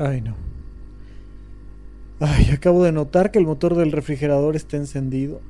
[0.00, 0.34] Ay, no.
[2.20, 5.42] Ay, acabo de notar que el motor del refrigerador está encendido.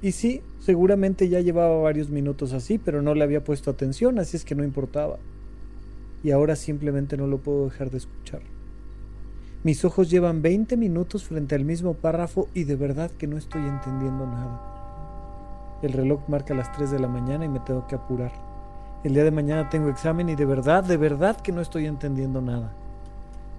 [0.00, 4.38] Y sí, seguramente ya llevaba varios minutos así, pero no le había puesto atención, así
[4.38, 5.18] es que no importaba.
[6.24, 8.40] Y ahora simplemente no lo puedo dejar de escuchar.
[9.64, 13.66] Mis ojos llevan 20 minutos frente al mismo párrafo y de verdad que no estoy
[13.66, 15.78] entendiendo nada.
[15.82, 18.32] El reloj marca las 3 de la mañana y me tengo que apurar.
[19.04, 22.40] El día de mañana tengo examen y de verdad, de verdad que no estoy entendiendo
[22.40, 22.72] nada.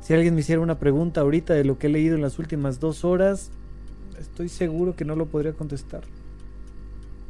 [0.03, 2.81] Si alguien me hiciera una pregunta ahorita de lo que he leído en las últimas
[2.81, 3.51] dos horas,
[4.19, 6.03] estoy seguro que no lo podría contestar.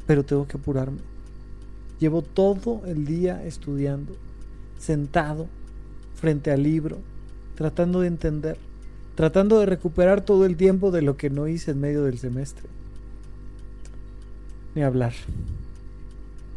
[0.07, 0.97] Pero tengo que apurarme.
[1.99, 4.15] Llevo todo el día estudiando,
[4.79, 5.47] sentado,
[6.15, 6.97] frente al libro,
[7.53, 8.57] tratando de entender,
[9.13, 12.67] tratando de recuperar todo el tiempo de lo que no hice en medio del semestre.
[14.73, 15.13] Ni hablar.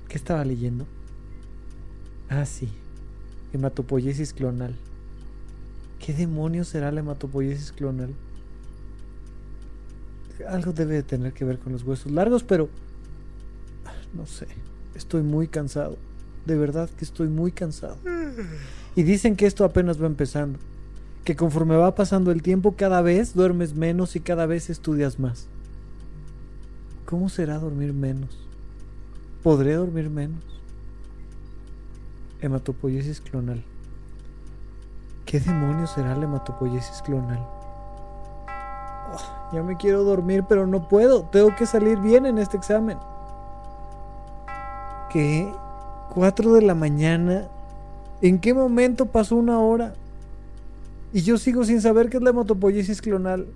[0.08, 0.86] ¿Qué estaba leyendo?
[2.30, 2.70] Ah, sí.
[3.52, 4.74] Hematopoiesis clonal.
[5.98, 8.14] ¿Qué demonios será la hematopoiesis clonal?
[10.48, 12.68] Algo debe de tener que ver con los huesos largos, pero...
[14.14, 14.46] No sé.
[14.94, 15.96] Estoy muy cansado.
[16.44, 17.96] De verdad que estoy muy cansado.
[18.94, 20.58] Y dicen que esto apenas va empezando.
[21.24, 25.48] Que conforme va pasando el tiempo, cada vez duermes menos y cada vez estudias más.
[27.04, 28.46] ¿Cómo será dormir menos?
[29.42, 30.42] ¿Podré dormir menos?
[32.40, 33.64] Hematopoiesis clonal.
[35.26, 37.44] ¿Qué demonios será la hematopoiesis clonal?
[39.12, 41.24] Oh, ya me quiero dormir, pero no puedo.
[41.24, 42.96] Tengo que salir bien en este examen.
[45.10, 45.52] ¿Qué?
[46.14, 47.48] ¿Cuatro de la mañana?
[48.22, 49.94] ¿En qué momento pasó una hora?
[51.12, 53.48] Y yo sigo sin saber qué es la hematopoiesis clonal.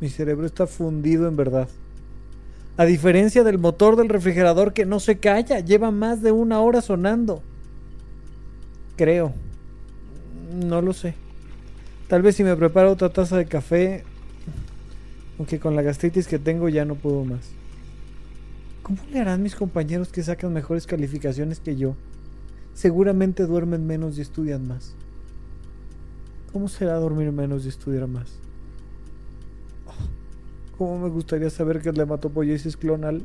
[0.00, 1.68] Mi cerebro está fundido en verdad.
[2.78, 6.80] A diferencia del motor del refrigerador que no se calla, lleva más de una hora
[6.80, 7.42] sonando.
[8.96, 9.34] Creo.
[10.52, 11.14] No lo sé.
[12.08, 14.04] Tal vez si me preparo otra taza de café,
[15.38, 17.50] aunque con la gastritis que tengo ya no puedo más.
[18.82, 21.94] ¿Cómo le harán mis compañeros que sacan mejores calificaciones que yo?
[22.72, 24.94] Seguramente duermen menos y estudian más.
[26.52, 28.38] ¿Cómo será dormir menos y estudiar más?
[30.78, 33.24] ¿Cómo me gustaría saber qué es la hematopoiesis clonal?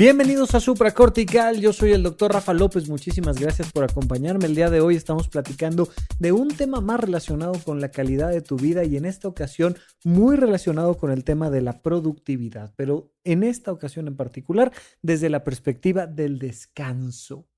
[0.00, 4.46] Bienvenidos a Supracortical, yo soy el doctor Rafa López, muchísimas gracias por acompañarme.
[4.46, 8.40] El día de hoy estamos platicando de un tema más relacionado con la calidad de
[8.40, 13.12] tu vida y en esta ocasión muy relacionado con el tema de la productividad, pero
[13.24, 14.72] en esta ocasión en particular
[15.02, 17.50] desde la perspectiva del descanso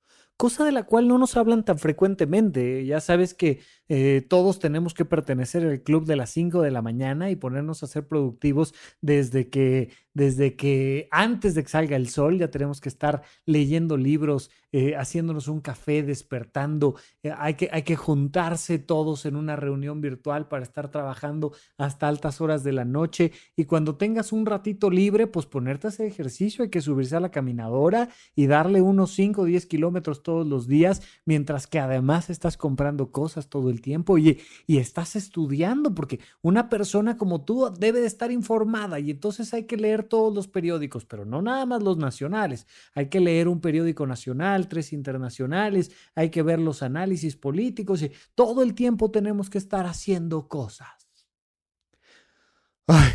[0.43, 2.85] cosa de la cual no nos hablan tan frecuentemente.
[2.85, 6.83] Ya sabes que eh, todos tenemos que pertenecer al club de las 5 de la
[6.83, 12.09] mañana y ponernos a ser productivos desde que desde que antes de que salga el
[12.09, 16.95] sol ya tenemos que estar leyendo libros, eh, haciéndonos un café, despertando.
[17.23, 22.09] Eh, hay, que, hay que juntarse todos en una reunión virtual para estar trabajando hasta
[22.09, 23.33] altas horas de la noche.
[23.55, 26.65] Y cuando tengas un ratito libre, pues ponerte a hacer ejercicio.
[26.65, 30.67] Hay que subirse a la caminadora y darle unos 5 o 10 kilómetros todos los
[30.67, 36.21] días, mientras que además estás comprando cosas todo el tiempo y, y estás estudiando, porque
[36.41, 40.49] una persona como tú debe de estar informada y entonces hay que leer todos los
[40.49, 42.67] periódicos, pero no nada más los nacionales.
[42.95, 48.13] Hay que leer un periódico nacional, tres internacionales, hay que ver los análisis políticos y
[48.35, 50.89] todo el tiempo tenemos que estar haciendo cosas.
[52.87, 53.13] Ay,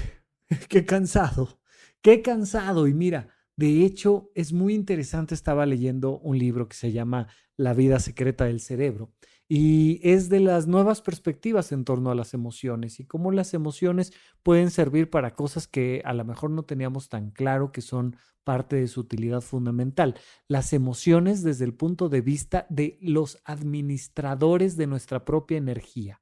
[0.70, 1.60] qué cansado,
[2.02, 2.88] qué cansado.
[2.88, 7.74] Y mira, de hecho, es muy interesante, estaba leyendo un libro que se llama La
[7.74, 9.12] vida secreta del cerebro
[9.50, 14.12] y es de las nuevas perspectivas en torno a las emociones y cómo las emociones
[14.44, 18.78] pueden servir para cosas que a lo mejor no teníamos tan claro que son parte
[18.78, 20.16] de su utilidad fundamental.
[20.48, 26.22] Las emociones desde el punto de vista de los administradores de nuestra propia energía.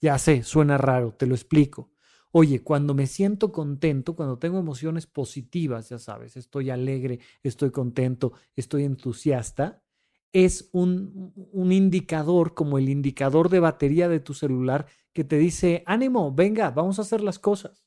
[0.00, 1.90] Ya sé, suena raro, te lo explico.
[2.30, 8.34] Oye, cuando me siento contento, cuando tengo emociones positivas, ya sabes, estoy alegre, estoy contento,
[8.54, 9.82] estoy entusiasta,
[10.32, 11.32] es un,
[11.72, 16.98] indicador como el indicador de batería de tu celular que te dice, ánimo, venga, vamos
[16.98, 17.84] a hacer las cosas.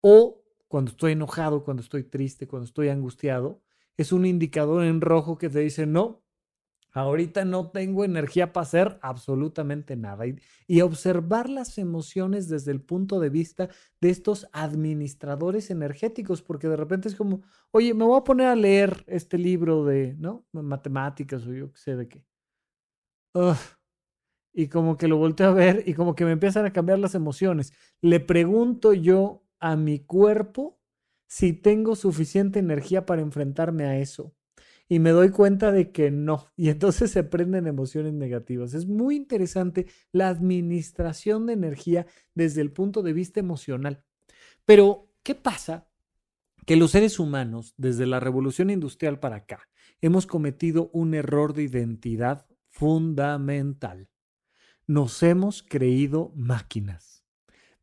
[0.00, 3.60] O cuando estoy enojado, cuando estoy triste, cuando estoy angustiado,
[3.96, 6.22] es un indicador en rojo que te dice, no,
[6.92, 10.24] Ahorita no tengo energía para hacer absolutamente nada.
[10.66, 13.68] Y, observar las emociones desde el punto de vista
[14.00, 18.56] de estos administradores energéticos, porque de repente es como, oye, me voy a poner a
[18.56, 20.46] leer este libro de, ¿no?
[20.52, 22.24] Matemáticas o yo qué sé de qué.
[24.52, 27.14] y como que lo volteo a ver y como que me empiezan a cambiar las
[27.14, 27.72] emociones.
[28.00, 30.80] Le pregunto yo a mi cuerpo
[31.28, 34.34] si tengo suficiente energía para enfrentarme a eso
[34.90, 36.48] y me doy cuenta de que no.
[36.56, 38.74] Y entonces se prenden emociones negativas.
[38.74, 44.02] Es muy interesante la administración de energía desde el punto de vista emocional.
[44.66, 45.88] Pero, ¿qué pasa?
[46.66, 49.68] Que los seres humanos, desde la revolución industrial para acá,
[50.00, 54.08] hemos cometido un error de identidad fundamental.
[54.88, 57.24] Nos hemos creído máquinas.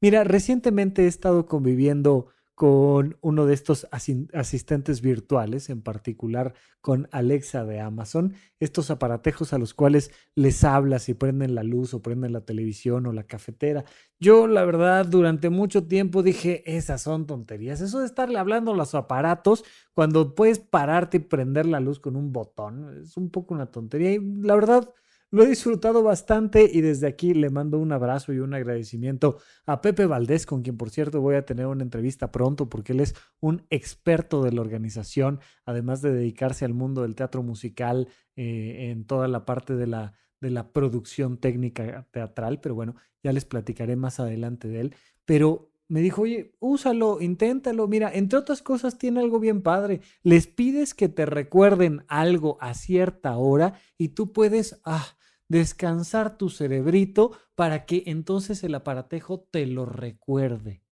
[0.01, 2.27] Mira, recientemente he estado conviviendo
[2.57, 9.59] con uno de estos asistentes virtuales, en particular con Alexa de Amazon, estos aparatejos a
[9.59, 13.85] los cuales les hablas y prenden la luz o prenden la televisión o la cafetera.
[14.19, 17.79] Yo, la verdad, durante mucho tiempo dije, esas son tonterías.
[17.79, 19.63] Eso de estarle hablando a los aparatos
[19.93, 24.13] cuando puedes pararte y prender la luz con un botón, es un poco una tontería.
[24.13, 24.91] Y la verdad,
[25.29, 29.81] lo he disfrutado bastante y desde aquí le mando un abrazo y un agradecimiento a
[29.81, 33.15] Pepe Valdés, con quien por cierto voy a tener una entrevista pronto porque él es
[33.39, 39.05] un experto de la organización, además de dedicarse al mundo del teatro musical eh, en
[39.05, 43.95] toda la parte de la, de la producción técnica teatral, pero bueno, ya les platicaré
[43.95, 44.95] más adelante de él.
[45.25, 47.87] Pero me dijo, oye, úsalo, inténtalo.
[47.87, 50.01] Mira, entre otras cosas tiene algo bien padre.
[50.21, 55.16] Les pides que te recuerden algo a cierta hora y tú puedes, ah,
[55.49, 60.83] descansar tu cerebrito para que entonces el aparatejo te lo recuerde.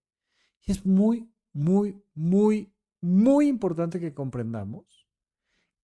[0.66, 5.08] Y es muy, muy, muy, muy importante que comprendamos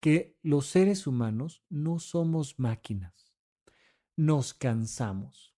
[0.00, 3.32] que los seres humanos no somos máquinas.
[4.16, 5.54] Nos cansamos.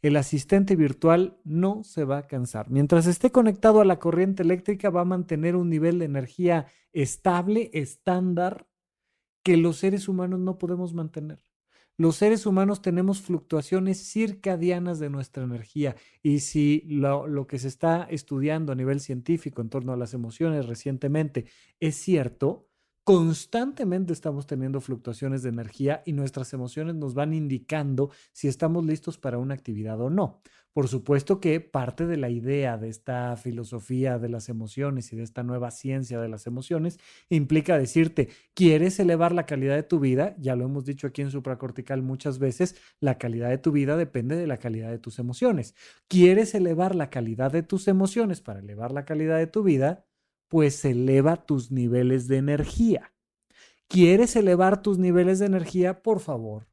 [0.00, 2.70] El asistente virtual no se va a cansar.
[2.70, 7.70] Mientras esté conectado a la corriente eléctrica va a mantener un nivel de energía estable,
[7.72, 8.68] estándar,
[9.42, 11.40] que los seres humanos no podemos mantener.
[12.00, 18.04] Los seres humanos tenemos fluctuaciones circadianas de nuestra energía y si lo, que se está
[18.08, 21.46] estudiando a nivel científico en torno a las emociones recientemente
[21.80, 22.67] es cierto,
[23.08, 29.16] constantemente estamos teniendo fluctuaciones de energía y nuestras emociones nos van indicando si estamos listos
[29.16, 30.42] para una actividad o no.
[30.74, 35.22] Por supuesto que parte de la idea de esta filosofía de las emociones y de
[35.22, 36.98] esta nueva ciencia de las emociones
[37.30, 40.36] implica decirte, ¿quieres elevar la calidad de tu vida?
[40.38, 44.36] Ya lo hemos dicho aquí en supracortical muchas veces, la calidad de tu vida depende
[44.36, 45.74] de la calidad de tus emociones.
[46.08, 50.07] ¿Quieres elevar la calidad de tus emociones para elevar la calidad de tu vida?
[50.48, 53.12] Pues eleva tus niveles de energía.
[53.86, 56.02] ¿Quieres elevar tus niveles de energía?
[56.02, 56.68] Por favor,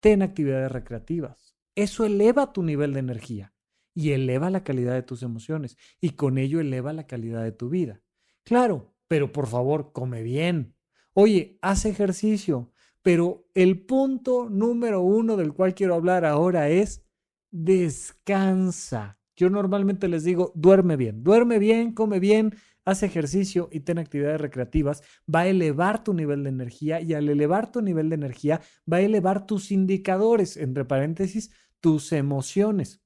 [0.00, 3.52] ten actividades recreativas eso eleva tu nivel de energía
[3.94, 7.68] y eleva la calidad de tus emociones y con ello eleva la calidad de tu
[7.68, 8.00] vida.
[8.44, 10.74] Claro, pero por favor, come bien.
[11.12, 12.72] Oye, haz ejercicio.
[13.02, 17.04] Pero el punto número uno del cual quiero hablar ahora es
[17.50, 19.18] descansa.
[19.36, 24.40] Yo normalmente les digo, duerme bien, duerme bien, come bien, haz ejercicio y ten actividades
[24.40, 25.02] recreativas,
[25.32, 28.60] va a elevar tu nivel de energía y al elevar tu nivel de energía
[28.90, 31.50] va a elevar tus indicadores, entre paréntesis,
[31.80, 33.00] tus emociones.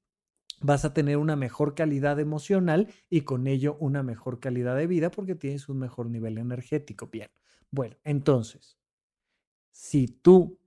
[0.60, 5.10] Vas a tener una mejor calidad emocional y con ello una mejor calidad de vida
[5.10, 7.06] porque tienes un mejor nivel energético.
[7.06, 7.28] Bien,
[7.70, 8.76] bueno, entonces,
[9.70, 10.58] si tú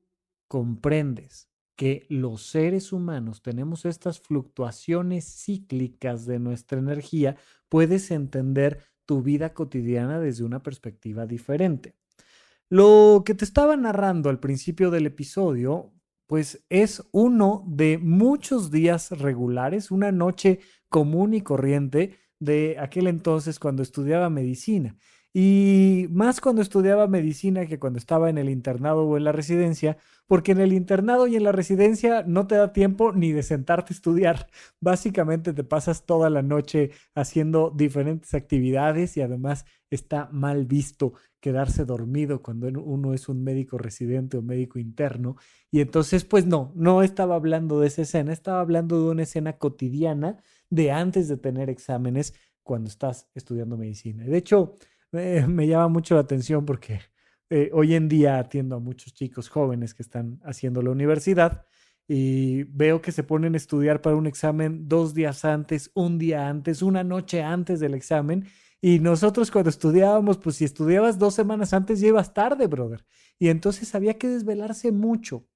[0.48, 7.38] comprendes que los seres humanos tenemos estas fluctuaciones cíclicas de nuestra energía,
[7.70, 11.98] puedes entender tu vida cotidiana desde una perspectiva diferente.
[12.70, 15.94] Lo que te estaba narrando al principio del episodio,
[16.28, 23.60] pues es uno de muchos días regulares, una noche común y corriente de aquel entonces
[23.60, 24.96] cuando estudiaba medicina.
[25.34, 29.98] Y más cuando estudiaba medicina que cuando estaba en el internado o en la residencia,
[30.28, 33.94] porque en el internado y en la residencia no te da tiempo ni de sentarte
[33.94, 34.48] a estudiar.
[34.82, 41.86] Básicamente te pasas toda la noche haciendo diferentes actividades y además está mal visto quedarse
[41.86, 45.38] dormido cuando uno es un médico residente o médico interno.
[45.72, 49.58] Y entonces, pues no, no estaba hablando de esa escena, estaba hablando de una escena
[49.58, 50.38] cotidiana
[50.70, 52.34] de antes de tener exámenes
[52.64, 54.24] cuando estás estudiando medicina.
[54.24, 54.76] De hecho,
[55.12, 57.02] me llama mucho la atención porque
[57.50, 61.66] eh, hoy en día atiendo a muchos chicos jóvenes que están haciendo la universidad
[62.08, 66.48] y veo que se ponen a estudiar para un examen dos días antes, un día
[66.50, 68.48] antes, una noche antes del examen
[68.82, 73.06] Y nosotros cuando estudiábamos, pues si estudiabas dos semanas antes ya ibas tarde, brother.
[73.40, 75.48] Y entonces había que desvelarse mucho.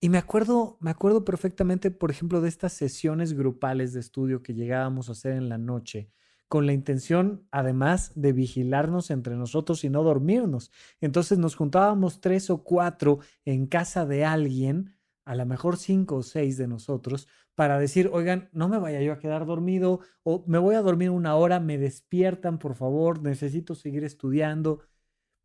[0.00, 4.54] Y me acuerdo, me acuerdo perfectamente, por ejemplo, de estas sesiones grupales de estudio que
[4.54, 6.10] llegábamos a hacer en la noche,
[6.52, 10.70] con la intención, además, de vigilarnos entre nosotros y no dormirnos.
[11.00, 14.94] Entonces nos juntábamos tres o cuatro en casa de alguien,
[15.24, 19.14] a lo mejor cinco o seis de nosotros, para decir, oigan, no me vaya yo
[19.14, 23.74] a quedar dormido o me voy a dormir una hora, me despiertan, por favor, necesito
[23.74, 24.80] seguir estudiando.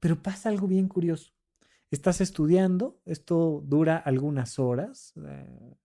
[0.02, 1.32] Pero pasa algo bien curioso.
[1.90, 5.78] Estás estudiando, esto dura algunas horas, eh,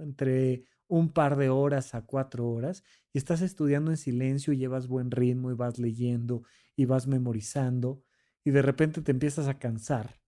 [0.00, 2.84] entre un par de horas a cuatro horas
[3.14, 6.42] y estás estudiando en silencio y llevas buen ritmo y vas leyendo
[6.76, 8.02] y vas memorizando
[8.44, 10.20] y de repente te empiezas a cansar.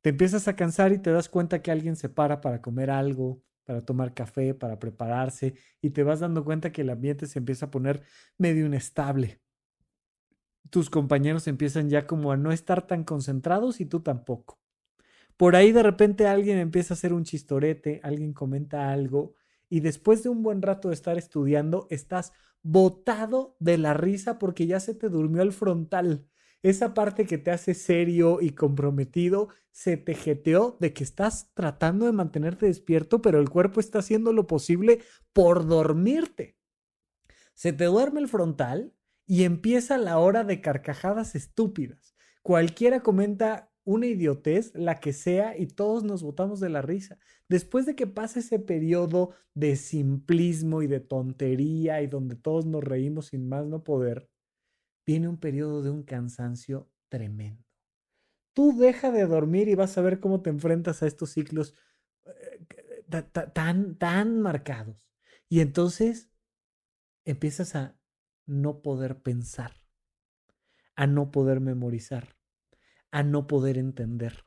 [0.00, 3.42] Te empiezas a cansar y te das cuenta que alguien se para para comer algo,
[3.64, 5.52] para tomar café, para prepararse
[5.82, 8.02] y te vas dando cuenta que el ambiente se empieza a poner
[8.38, 9.42] medio inestable.
[10.70, 14.58] Tus compañeros empiezan ya como a no estar tan concentrados y tú tampoco.
[15.36, 19.34] Por ahí de repente alguien empieza a hacer un chistorete, alguien comenta algo
[19.70, 24.66] y después de un buen rato de estar estudiando, estás botado de la risa porque
[24.66, 26.26] ya se te durmió el frontal.
[26.62, 32.04] Esa parte que te hace serio y comprometido se te jeteó de que estás tratando
[32.04, 35.00] de mantenerte despierto, pero el cuerpo está haciendo lo posible
[35.32, 36.58] por dormirte.
[37.54, 38.92] Se te duerme el frontal
[39.26, 42.16] y empieza la hora de carcajadas estúpidas.
[42.42, 47.18] Cualquiera comenta una idiotez, la que sea, y todos nos botamos de la risa.
[47.48, 52.84] Después de que pasa ese periodo de simplismo y de tontería y donde todos nos
[52.84, 54.28] reímos sin más no poder,
[55.06, 57.64] viene un periodo de un cansancio tremendo.
[58.52, 61.74] Tú deja de dormir y vas a ver cómo te enfrentas a estos ciclos
[62.26, 63.22] eh,
[63.54, 65.08] tan, tan marcados.
[65.48, 66.30] Y entonces
[67.24, 67.98] empiezas a
[68.46, 69.72] no poder pensar,
[70.96, 72.39] a no poder memorizar
[73.10, 74.44] a no poder entender.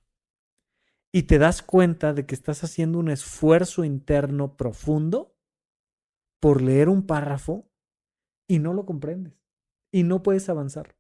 [1.11, 5.35] Y te das cuenta de que estás haciendo un esfuerzo interno profundo
[6.39, 7.69] por leer un párrafo
[8.47, 9.33] y no lo comprendes
[9.91, 10.95] y no puedes avanzar.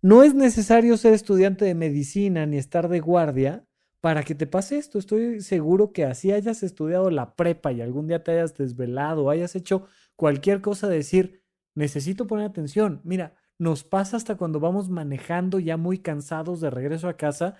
[0.00, 3.66] No es necesario ser estudiante de medicina ni estar de guardia
[4.00, 4.98] para que te pase esto.
[4.98, 9.56] Estoy seguro que así hayas estudiado la prepa y algún día te hayas desvelado, hayas
[9.56, 11.42] hecho cualquier cosa de decir,
[11.74, 13.00] necesito poner atención.
[13.02, 17.56] Mira, nos pasa hasta cuando vamos manejando ya muy cansados de regreso a casa,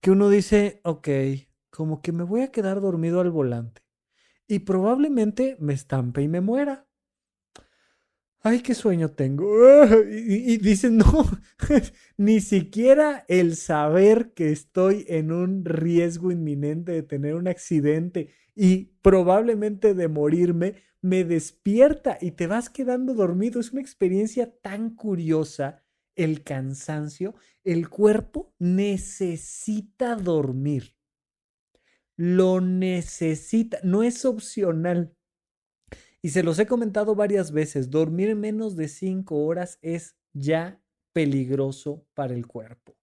[0.00, 1.08] que uno dice, ok,
[1.70, 3.82] como que me voy a quedar dormido al volante
[4.48, 6.87] y probablemente me estampe y me muera.
[8.40, 9.46] Ay, qué sueño tengo.
[10.10, 11.06] Y, y dicen, no,
[12.16, 18.92] ni siquiera el saber que estoy en un riesgo inminente de tener un accidente y
[19.02, 23.60] probablemente de morirme me despierta y te vas quedando dormido.
[23.60, 25.84] Es una experiencia tan curiosa
[26.16, 27.34] el cansancio.
[27.64, 30.94] El cuerpo necesita dormir.
[32.16, 35.14] Lo necesita, no es opcional.
[36.20, 40.80] Y se los he comentado varias veces, dormir menos de cinco horas es ya
[41.12, 42.96] peligroso para el cuerpo.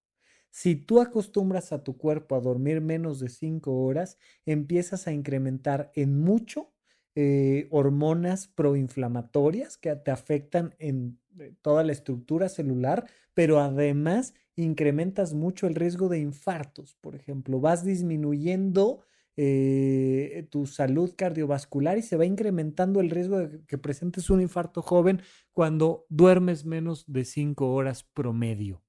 [0.50, 5.92] Si tú acostumbras a tu cuerpo a dormir menos de cinco horas, empiezas a incrementar
[5.94, 6.72] en mucho
[7.14, 15.34] eh, hormonas proinflamatorias que te afectan en eh, toda la estructura celular, pero además incrementas
[15.34, 19.00] mucho el riesgo de infartos, por ejemplo, vas disminuyendo
[19.36, 24.80] eh, tu salud cardiovascular y se va incrementando el riesgo de que presentes un infarto
[24.80, 25.20] joven
[25.52, 28.82] cuando duermes menos de 5 horas promedio.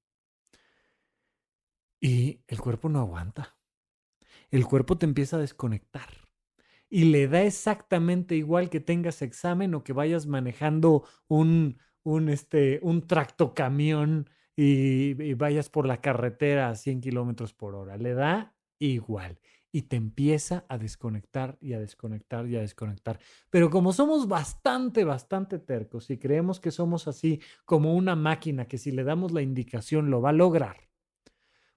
[2.00, 3.58] Y el cuerpo no aguanta.
[4.50, 6.08] El cuerpo te empieza a desconectar
[6.88, 12.80] y le da exactamente igual que tengas examen o que vayas manejando un, un, este,
[12.82, 17.98] un tractocamión y, y vayas por la carretera a 100 kilómetros por hora.
[17.98, 19.38] Le da igual
[19.70, 23.18] y te empieza a desconectar y a desconectar y a desconectar.
[23.50, 28.78] Pero como somos bastante, bastante tercos y creemos que somos así como una máquina que
[28.78, 30.88] si le damos la indicación lo va a lograr,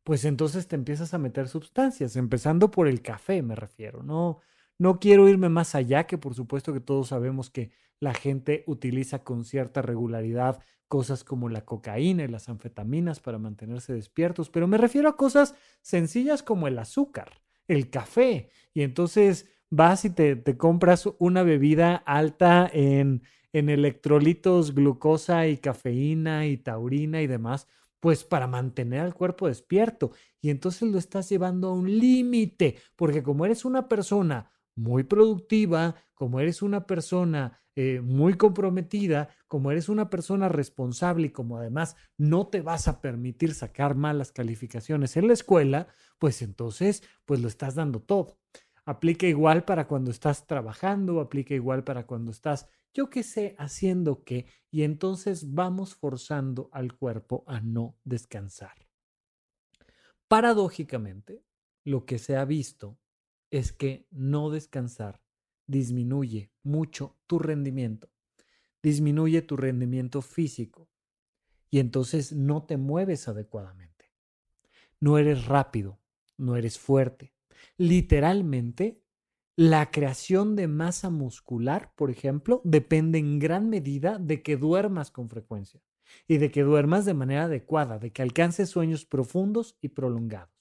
[0.03, 4.39] pues entonces te empiezas a meter sustancias, empezando por el café, me refiero, no
[4.81, 7.69] no quiero irme más allá, que por supuesto que todos sabemos que
[7.99, 13.93] la gente utiliza con cierta regularidad cosas como la cocaína y las anfetaminas para mantenerse
[13.93, 17.40] despiertos, pero me refiero a cosas sencillas como el azúcar,
[17.71, 23.23] el café, y entonces vas y te, te compras una bebida alta en,
[23.53, 27.67] en electrolitos, glucosa y cafeína y taurina y demás,
[27.99, 30.11] pues para mantener al cuerpo despierto.
[30.41, 34.51] Y entonces lo estás llevando a un límite, porque como eres una persona
[34.81, 41.29] muy productiva, como eres una persona eh, muy comprometida, como eres una persona responsable y
[41.29, 45.87] como además no te vas a permitir sacar malas calificaciones en la escuela,
[46.19, 48.37] pues entonces, pues lo estás dando todo.
[48.83, 54.23] Aplica igual para cuando estás trabajando, aplica igual para cuando estás, yo qué sé, haciendo
[54.23, 58.73] qué, y entonces vamos forzando al cuerpo a no descansar.
[60.27, 61.43] Paradójicamente,
[61.83, 63.00] lo que se ha visto
[63.51, 65.21] es que no descansar
[65.67, 68.09] disminuye mucho tu rendimiento,
[68.81, 70.89] disminuye tu rendimiento físico
[71.69, 74.11] y entonces no te mueves adecuadamente.
[74.99, 75.99] No eres rápido,
[76.37, 77.33] no eres fuerte.
[77.77, 79.01] Literalmente,
[79.55, 85.29] la creación de masa muscular, por ejemplo, depende en gran medida de que duermas con
[85.29, 85.81] frecuencia
[86.27, 90.53] y de que duermas de manera adecuada, de que alcances sueños profundos y prolongados.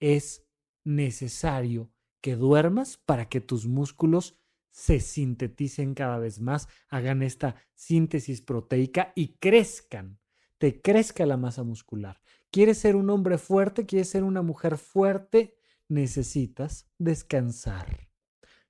[0.00, 0.46] Es
[0.84, 1.90] necesario
[2.24, 4.40] que duermas para que tus músculos
[4.70, 10.18] se sinteticen cada vez más, hagan esta síntesis proteica y crezcan,
[10.56, 12.22] te crezca la masa muscular.
[12.50, 13.84] ¿Quieres ser un hombre fuerte?
[13.84, 15.58] ¿Quieres ser una mujer fuerte?
[15.86, 18.08] Necesitas descansar.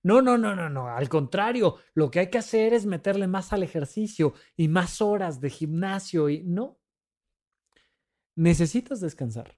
[0.02, 0.88] No, no, no, no, no.
[0.88, 5.40] Al contrario, lo que hay que hacer es meterle más al ejercicio y más horas
[5.40, 6.80] de gimnasio y no.
[8.34, 9.56] Necesitas descansar.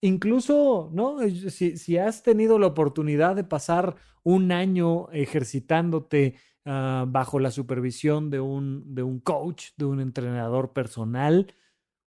[0.00, 1.18] Incluso, ¿no?
[1.28, 8.40] Si, has tenido la oportunidad de pasar un año ejercitándote ah, bajo la supervisión de
[8.40, 11.52] un, de un coach, de un entrenador personal,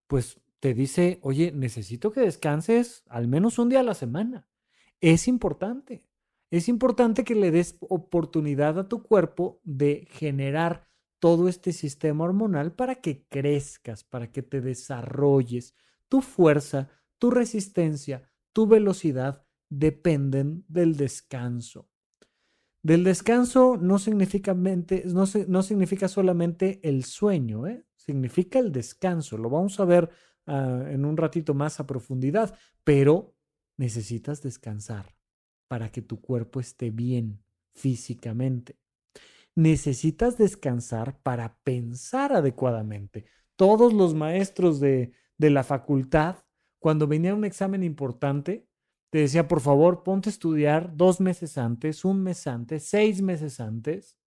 [0.07, 4.47] pues te dice, oye, necesito que descanses al menos un día a la semana.
[5.01, 6.05] Es importante.
[6.51, 10.87] Es importante que le des oportunidad a tu cuerpo de generar
[11.19, 15.75] todo este sistema hormonal para que crezcas, para que te desarrolles
[16.09, 16.89] tu fuerza,
[17.21, 21.87] tu resistencia, tu velocidad dependen del descanso.
[22.81, 24.55] Del descanso no significa,
[26.07, 27.85] solamente el sueño, ¿eh?
[27.95, 29.37] significa el descanso.
[29.37, 30.09] Lo vamos a ver
[30.47, 33.35] ah, en un ratito más a profundidad, pero
[33.77, 35.15] necesitas descansar
[35.67, 37.43] para que tu cuerpo esté bien
[37.75, 38.79] físicamente.
[39.53, 43.25] Necesitas descansar para pensar adecuadamente.
[43.55, 46.37] Todos los maestros de la facultad
[46.81, 48.67] cuando venía un examen importante,
[49.11, 53.59] te decía, por favor, ponte a estudiar dos meses antes, un mes antes, seis meses
[53.59, 54.17] antes,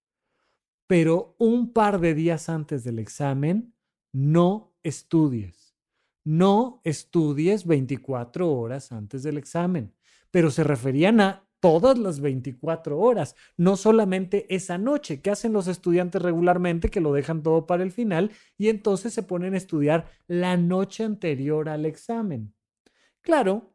[0.87, 3.75] pero un par de días antes del examen,
[4.13, 5.75] no estudies.
[6.23, 9.93] No estudies 24 horas antes del examen,
[10.31, 15.67] pero se referían a todas las 24 horas, no solamente esa noche, que hacen los
[15.67, 20.11] estudiantes regularmente, que lo dejan todo para el final y entonces se ponen a estudiar
[20.27, 22.55] la noche anterior al examen.
[23.23, 23.75] Claro,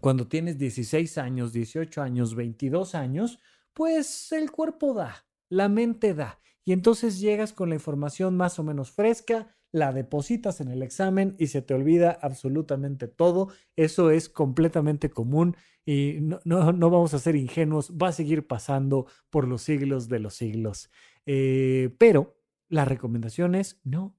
[0.00, 3.38] cuando tienes 16 años, 18 años, 22 años,
[3.72, 8.62] pues el cuerpo da, la mente da, y entonces llegas con la información más o
[8.62, 13.48] menos fresca, la depositas en el examen y se te olvida absolutamente todo.
[13.76, 19.06] Eso es completamente común y no, no, vamos a ser ingenuos, va a seguir pasando
[19.30, 20.90] por los siglos de los siglos.
[21.26, 22.36] Eh, pero
[22.68, 24.16] la recomendación es no,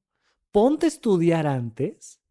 [0.51, 2.21] ponte a estudiar antes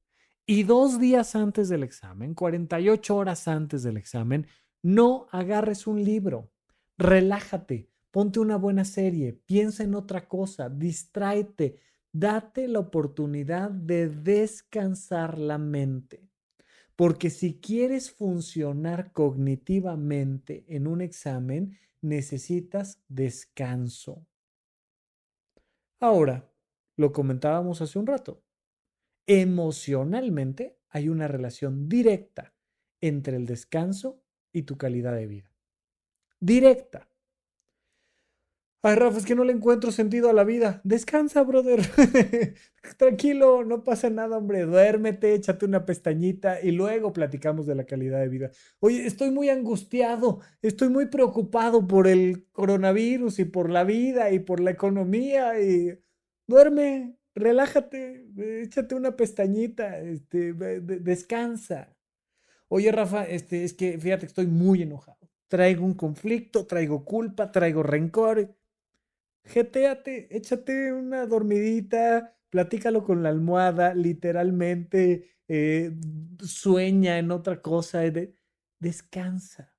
[0.46, 4.46] y dos días antes del examen, 48 horas antes del examen,
[4.82, 6.50] no agarres un libro,
[6.96, 11.80] relájate, ponte una buena serie, piensa en otra cosa, distráete,
[12.18, 16.28] date la oportunidad de descansar la mente.
[16.96, 24.26] Porque si quieres funcionar cognitivamente en un examen, necesitas descanso.
[26.00, 26.50] Ahora,
[26.96, 28.42] lo comentábamos hace un rato,
[29.26, 32.54] emocionalmente hay una relación directa
[33.00, 35.52] entre el descanso y tu calidad de vida.
[36.40, 37.08] Directa.
[38.86, 40.80] Ay, Rafa, es que no le encuentro sentido a la vida.
[40.84, 41.80] Descansa, brother.
[42.98, 44.62] Tranquilo, no pasa nada, hombre.
[44.62, 48.52] Duérmete, échate una pestañita y luego platicamos de la calidad de vida.
[48.78, 54.38] Oye, estoy muy angustiado, estoy muy preocupado por el coronavirus y por la vida y
[54.38, 55.98] por la economía y
[56.46, 58.28] duerme, relájate,
[58.62, 61.92] échate una pestañita, este, descansa.
[62.68, 65.18] Oye, Rafa, este, es que fíjate que estoy muy enojado.
[65.48, 68.55] Traigo un conflicto, traigo culpa, traigo rencor
[69.46, 75.92] jeteate, échate una dormidita, platícalo con la almohada, literalmente, eh,
[76.40, 78.02] sueña en otra cosa,
[78.78, 79.74] descansa.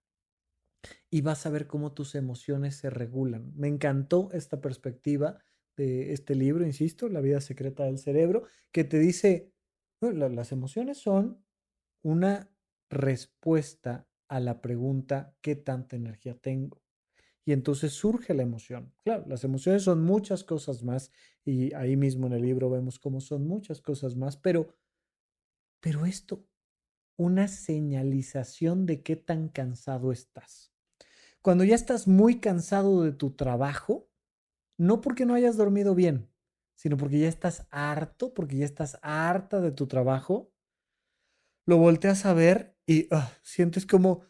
[1.10, 3.54] Y vas a ver cómo tus emociones se regulan.
[3.56, 5.40] Me encantó esta perspectiva
[5.76, 9.54] de este libro, insisto, La vida secreta del cerebro, que te dice,
[10.02, 11.44] las emociones son
[12.02, 12.50] una
[12.90, 16.82] respuesta a la pregunta, ¿qué tanta energía tengo?
[17.48, 18.94] Y entonces surge la emoción.
[19.06, 21.14] Claro, las emociones son muchas cosas más
[21.46, 24.76] y ahí mismo en el libro vemos cómo son muchas cosas más, pero,
[25.80, 26.46] pero esto,
[27.16, 30.74] una señalización de qué tan cansado estás.
[31.42, 34.10] Cuando ya estás muy cansado de tu trabajo,
[34.78, 36.30] no porque no hayas dormido bien,
[36.76, 40.52] sino porque ya estás harto, porque ya estás harta de tu trabajo,
[41.66, 44.26] lo volteas a ver y ah, sientes como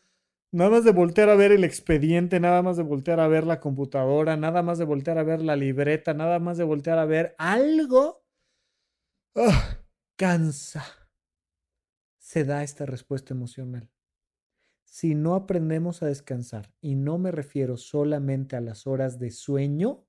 [0.51, 3.59] nada más de voltear a ver el expediente, nada más de voltear a ver la
[3.59, 7.35] computadora, nada más de voltear a ver la libreta, nada más de voltear a ver
[7.37, 8.25] algo,
[9.35, 9.79] ah,
[10.15, 10.83] cansa.
[12.19, 13.89] Se da esta respuesta emocional.
[14.83, 20.05] Si no aprendemos a descansar, y no me refiero solamente a las horas de sueño,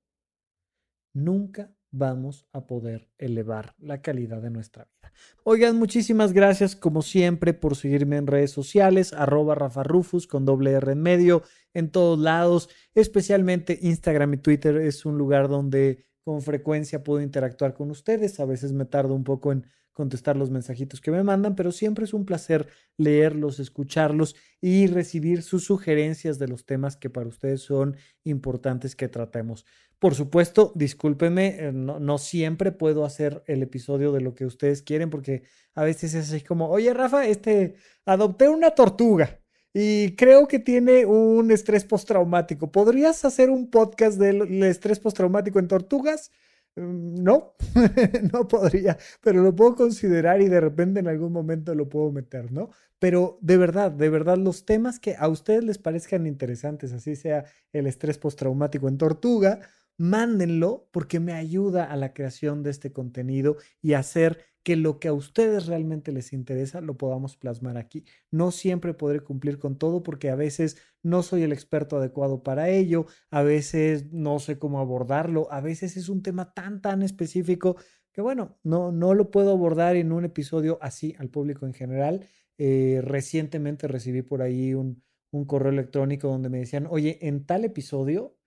[1.13, 5.11] nunca vamos a poder elevar la calidad de nuestra vida.
[5.43, 10.71] Oigan, muchísimas gracias como siempre por seguirme en redes sociales, arroba Rafa Rufus con doble
[10.71, 16.43] R en medio, en todos lados, especialmente Instagram y Twitter es un lugar donde con
[16.43, 18.39] frecuencia puedo interactuar con ustedes.
[18.39, 22.05] A veces me tardo un poco en contestar los mensajitos que me mandan, pero siempre
[22.05, 27.61] es un placer leerlos, escucharlos y recibir sus sugerencias de los temas que para ustedes
[27.61, 29.65] son importantes que tratemos.
[29.97, 34.83] Por supuesto, discúlpenme, eh, no, no, siempre puedo hacer el episodio de lo que ustedes
[34.83, 35.41] quieren porque
[35.73, 37.73] a veces es así como, oye Rafa, este,
[38.05, 39.39] adopté una tortuga
[39.73, 42.71] y creo que tiene un estrés postraumático.
[42.71, 46.31] ¿Podrías hacer un podcast del estrés postraumático en tortugas?
[46.75, 47.53] Mm, no,
[48.33, 52.51] no podría, pero lo puedo considerar y de repente en algún momento lo puedo meter,
[52.51, 52.69] ¿no?
[52.99, 57.45] Pero de verdad, de verdad, los temas que a ustedes les parezcan interesantes, así sea
[57.71, 59.61] el estrés postraumático en tortuga,
[59.99, 65.09] mándenlo porque me ayuda a la creación de este contenido y hacer que lo que
[65.09, 68.05] a ustedes realmente les interesa lo podamos plasmar aquí.
[68.31, 72.69] No siempre podré cumplir con todo porque a veces no soy el experto adecuado para
[72.69, 77.75] ello, a veces no sé cómo abordarlo, a veces es un tema tan, tan específico
[78.13, 82.25] que bueno, no, no lo puedo abordar en un episodio así al público en general.
[82.57, 87.65] Eh, recientemente recibí por ahí un, un correo electrónico donde me decían, oye, en tal
[87.65, 88.38] episodio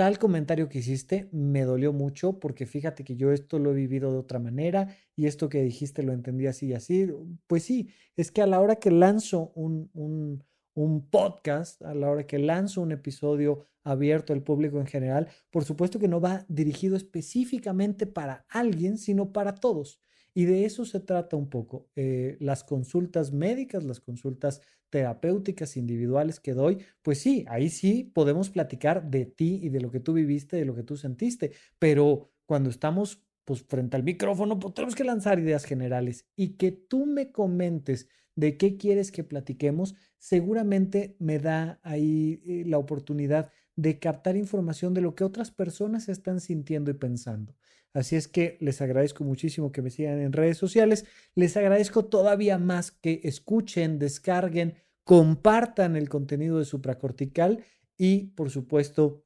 [0.00, 4.10] tal comentario que hiciste me dolió mucho porque fíjate que yo esto lo he vivido
[4.10, 7.06] de otra manera y esto que dijiste lo entendí así y así.
[7.46, 12.08] Pues sí, es que a la hora que lanzo un, un, un podcast, a la
[12.08, 16.46] hora que lanzo un episodio abierto al público en general, por supuesto que no va
[16.48, 20.00] dirigido específicamente para alguien, sino para todos.
[20.34, 21.88] Y de eso se trata un poco.
[21.96, 28.50] Eh, las consultas médicas, las consultas terapéuticas individuales que doy, pues sí, ahí sí podemos
[28.50, 32.32] platicar de ti y de lo que tú viviste, de lo que tú sentiste, pero
[32.46, 37.06] cuando estamos pues frente al micrófono, pues tenemos que lanzar ideas generales y que tú
[37.06, 43.98] me comentes de qué quieres que platiquemos, seguramente me da ahí eh, la oportunidad de
[43.98, 47.54] captar información de lo que otras personas están sintiendo y pensando.
[47.92, 51.06] Así es que les agradezco muchísimo que me sigan en redes sociales.
[51.34, 57.64] Les agradezco todavía más que escuchen, descarguen, compartan el contenido de supracortical
[57.96, 59.24] y, por supuesto,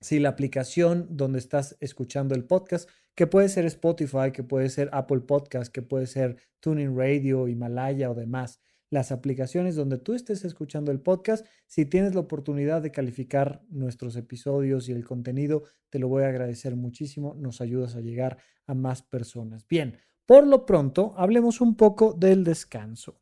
[0.00, 4.88] si la aplicación donde estás escuchando el podcast, que puede ser Spotify, que puede ser
[4.92, 10.44] Apple Podcast, que puede ser Tuning Radio, Himalaya o demás, las aplicaciones donde tú estés
[10.44, 11.46] escuchando el podcast.
[11.66, 16.28] Si tienes la oportunidad de calificar nuestros episodios y el contenido, te lo voy a
[16.28, 17.34] agradecer muchísimo.
[17.34, 19.66] Nos ayudas a llegar a más personas.
[19.68, 23.20] Bien, por lo pronto, hablemos un poco del descanso.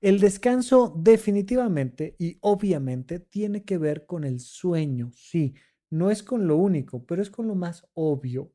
[0.00, 5.54] El descanso definitivamente y obviamente tiene que ver con el sueño, sí,
[5.88, 8.52] no es con lo único, pero es con lo más obvio.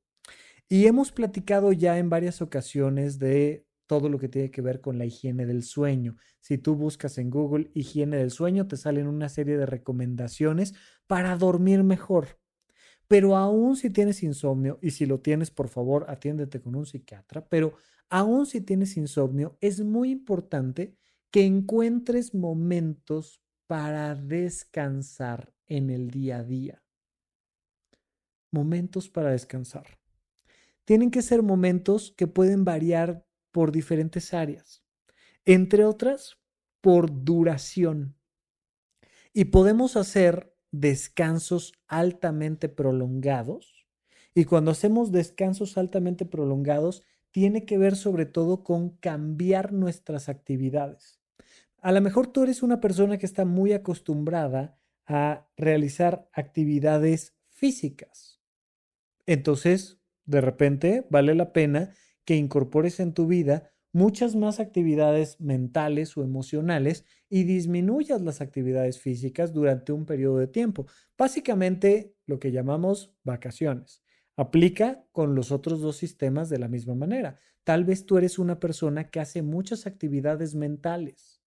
[0.69, 4.97] Y hemos platicado ya en varias ocasiones de todo lo que tiene que ver con
[4.97, 6.15] la higiene del sueño.
[6.39, 10.73] Si tú buscas en Google higiene del sueño, te salen una serie de recomendaciones
[11.07, 12.39] para dormir mejor.
[13.09, 17.45] Pero aún si tienes insomnio, y si lo tienes, por favor, atiéndete con un psiquiatra,
[17.49, 17.73] pero
[18.09, 20.95] aún si tienes insomnio, es muy importante
[21.29, 26.81] que encuentres momentos para descansar en el día a día.
[28.51, 29.99] Momentos para descansar.
[30.85, 34.83] Tienen que ser momentos que pueden variar por diferentes áreas,
[35.45, 36.37] entre otras
[36.81, 38.15] por duración.
[39.33, 43.85] Y podemos hacer descansos altamente prolongados.
[44.33, 51.19] Y cuando hacemos descansos altamente prolongados, tiene que ver sobre todo con cambiar nuestras actividades.
[51.81, 58.39] A lo mejor tú eres una persona que está muy acostumbrada a realizar actividades físicas.
[59.25, 61.93] Entonces, de repente, vale la pena
[62.25, 68.99] que incorpores en tu vida muchas más actividades mentales o emocionales y disminuyas las actividades
[68.99, 70.85] físicas durante un periodo de tiempo.
[71.17, 74.01] Básicamente lo que llamamos vacaciones.
[74.37, 77.37] Aplica con los otros dos sistemas de la misma manera.
[77.63, 81.41] Tal vez tú eres una persona que hace muchas actividades mentales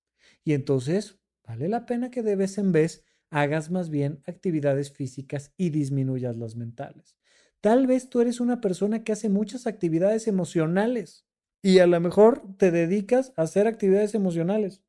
[0.44, 5.52] y entonces vale la pena que de vez en vez hagas más bien actividades físicas
[5.56, 7.16] y disminuyas las mentales.
[7.64, 11.24] Tal vez tú eres una persona que hace muchas actividades emocionales
[11.62, 14.82] y a lo mejor te dedicas a hacer actividades emocionales.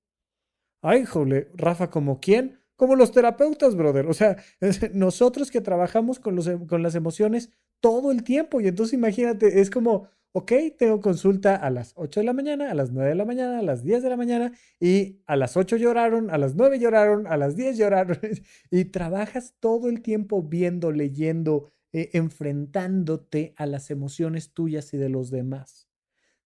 [0.82, 2.60] Ay, jole, Rafa, ¿como quién?
[2.76, 4.08] Como los terapeutas, brother.
[4.08, 4.36] O sea,
[4.94, 8.60] nosotros que trabajamos con, los, con las emociones todo el tiempo.
[8.60, 12.74] Y entonces imagínate, es como, ok, tengo consulta a las 8 de la mañana, a
[12.74, 15.78] las 9 de la mañana, a las 10 de la mañana, y a las 8
[15.78, 18.20] lloraron, a las 9 lloraron, a las 10 lloraron.
[18.70, 25.08] y trabajas todo el tiempo viendo, leyendo, eh, enfrentándote a las emociones tuyas y de
[25.08, 25.88] los demás.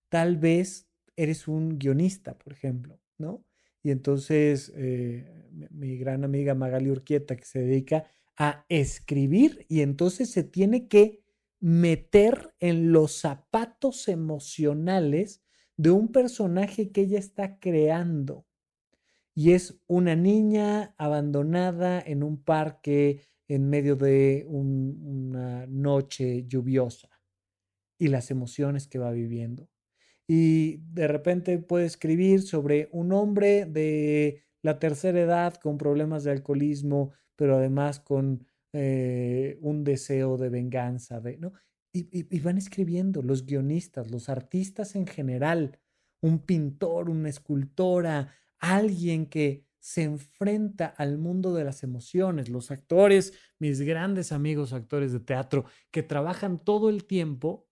[0.07, 3.43] Tal vez eres un guionista, por ejemplo, ¿no?
[3.81, 8.05] Y entonces eh, mi gran amiga Magali Urquieta, que se dedica
[8.37, 11.23] a escribir y entonces se tiene que
[11.59, 15.41] meter en los zapatos emocionales
[15.77, 18.45] de un personaje que ella está creando.
[19.33, 27.09] Y es una niña abandonada en un parque en medio de una noche lluviosa
[27.97, 29.67] y las emociones que va viviendo.
[30.27, 36.31] Y de repente puede escribir sobre un hombre de la tercera edad con problemas de
[36.31, 41.53] alcoholismo, pero además con eh, un deseo de venganza, de, ¿no?
[41.91, 45.79] Y, y, van escribiendo los guionistas, los artistas en general,
[46.21, 52.49] un pintor, una escultora, alguien que se enfrenta al mundo de las emociones.
[52.49, 57.67] Los actores, mis grandes amigos actores de teatro, que trabajan todo el tiempo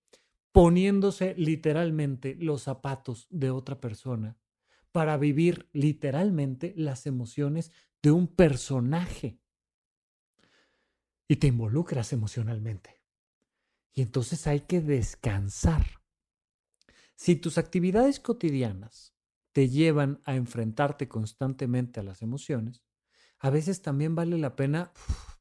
[0.51, 4.37] poniéndose literalmente los zapatos de otra persona
[4.91, 9.39] para vivir literalmente las emociones de un personaje.
[11.27, 13.01] Y te involucras emocionalmente.
[13.93, 15.85] Y entonces hay que descansar.
[17.15, 19.16] Si tus actividades cotidianas
[19.57, 22.83] te llevan a enfrentarte constantemente a las emociones,
[23.39, 24.91] a veces también vale la pena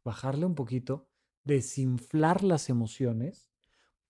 [0.04, 1.06] bajarle un poquito,
[1.44, 3.50] desinflar las emociones,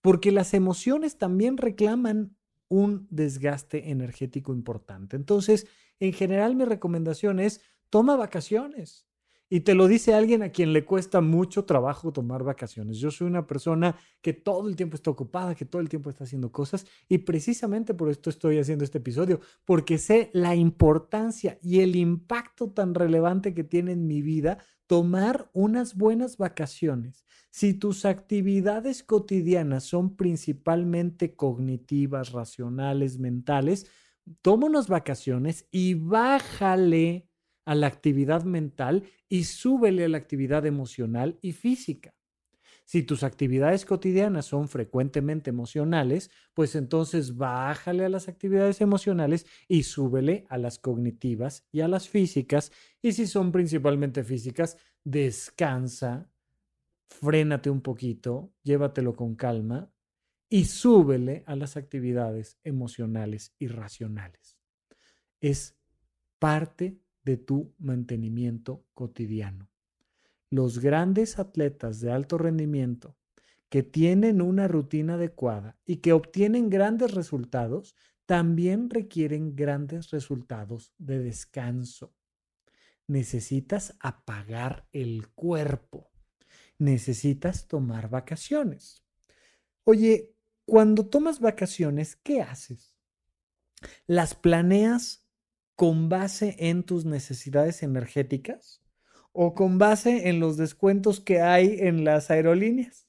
[0.03, 2.37] porque las emociones también reclaman
[2.69, 5.17] un desgaste energético importante.
[5.17, 5.67] Entonces,
[5.99, 9.09] en general mi recomendación es toma vacaciones.
[9.49, 12.99] Y te lo dice alguien a quien le cuesta mucho trabajo tomar vacaciones.
[12.99, 16.25] Yo soy una persona que todo el tiempo está ocupada, que todo el tiempo está
[16.25, 21.81] haciendo cosas y precisamente por esto estoy haciendo este episodio, porque sé la importancia y
[21.81, 27.25] el impacto tan relevante que tiene en mi vida tomar unas buenas vacaciones.
[27.51, 33.87] Si tus actividades cotidianas son principalmente cognitivas, racionales, mentales,
[34.43, 37.26] toma unas vacaciones y bájale
[37.67, 42.15] a la actividad mental y súbele a la actividad emocional y física.
[42.87, 49.83] Si tus actividades cotidianas son frecuentemente emocionales, pues entonces bájale a las actividades emocionales y
[49.83, 52.71] súbele a las cognitivas y a las físicas.
[53.03, 56.31] Y si son principalmente físicas, descansa,
[57.09, 59.91] frénate un poquito, llévatelo con calma
[60.49, 64.57] y súbele a las actividades emocionales y racionales.
[65.41, 65.77] Es
[66.39, 69.69] parte de tu mantenimiento cotidiano.
[70.49, 73.17] Los grandes atletas de alto rendimiento
[73.69, 81.19] que tienen una rutina adecuada y que obtienen grandes resultados, también requieren grandes resultados de
[81.19, 82.15] descanso.
[83.09, 86.13] Necesitas apagar el cuerpo.
[86.79, 89.05] Necesitas tomar vacaciones.
[89.83, 90.33] Oye,
[90.65, 92.95] cuando tomas vacaciones, ¿qué haces?
[94.07, 95.26] ¿Las planeas
[95.77, 98.83] con base en tus necesidades energéticas
[99.33, 103.07] o con base en los descuentos que hay en las aerolíneas.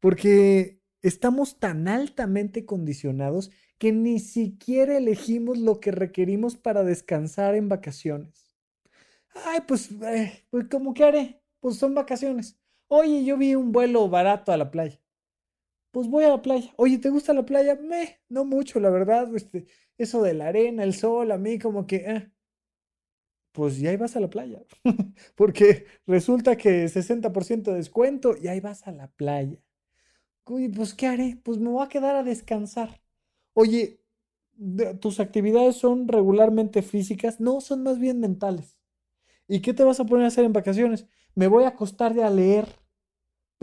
[0.00, 7.68] Porque estamos tan altamente condicionados que ni siquiera elegimos lo que requerimos para descansar en
[7.68, 8.52] vacaciones.
[9.46, 11.42] Ay, pues, eh, pues ¿cómo que haré?
[11.60, 12.58] Pues son vacaciones.
[12.88, 15.00] Oye, yo vi un vuelo barato a la playa.
[15.94, 16.70] Pues voy a la playa.
[16.76, 17.76] Oye, ¿te gusta la playa?
[17.76, 19.34] Me, no mucho, la verdad.
[19.34, 22.30] Este, eso de la arena, el sol, a mí como que, eh,
[23.52, 24.62] pues ya ahí vas a la playa.
[25.36, 29.58] Porque resulta que 60% de descuento y ahí vas a la playa.
[30.44, 31.40] Oye, pues ¿qué haré?
[31.44, 33.00] Pues me voy a quedar a descansar.
[33.54, 34.00] Oye,
[35.00, 37.40] ¿tus actividades son regularmente físicas?
[37.40, 38.78] No, son más bien mentales.
[39.48, 41.06] ¿Y qué te vas a poner a hacer en vacaciones?
[41.34, 42.68] Me voy a acostar a leer.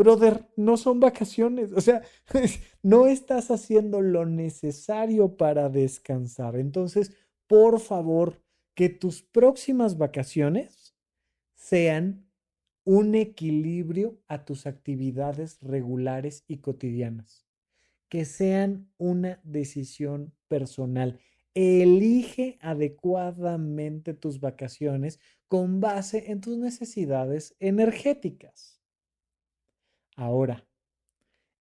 [0.02, 1.72] Brother, no son vacaciones.
[1.74, 2.02] O sea,
[2.84, 6.56] no estás haciendo lo necesario para descansar.
[6.56, 7.12] Entonces,
[7.48, 8.42] por favor,
[8.74, 10.96] que tus próximas vacaciones
[11.54, 12.26] sean
[12.84, 17.46] un equilibrio a tus actividades regulares y cotidianas.
[18.10, 21.20] Que sean una decisión personal.
[21.54, 28.81] Elige adecuadamente tus vacaciones con base en tus necesidades energéticas.
[30.16, 30.66] Ahora,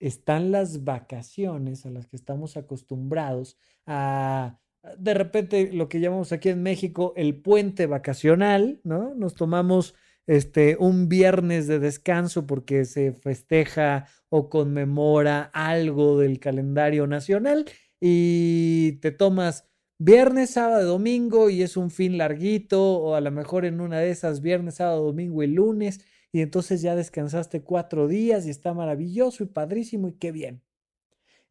[0.01, 4.59] están las vacaciones a las que estamos acostumbrados a,
[4.97, 9.15] de repente, lo que llamamos aquí en México el puente vacacional, ¿no?
[9.15, 9.95] Nos tomamos
[10.27, 17.65] este, un viernes de descanso porque se festeja o conmemora algo del calendario nacional
[18.01, 19.67] y te tomas
[19.99, 24.11] viernes, sábado, domingo y es un fin larguito o a lo mejor en una de
[24.11, 26.01] esas viernes, sábado, domingo y lunes
[26.33, 30.63] y entonces ya descansaste cuatro días y está maravilloso y padrísimo y qué bien.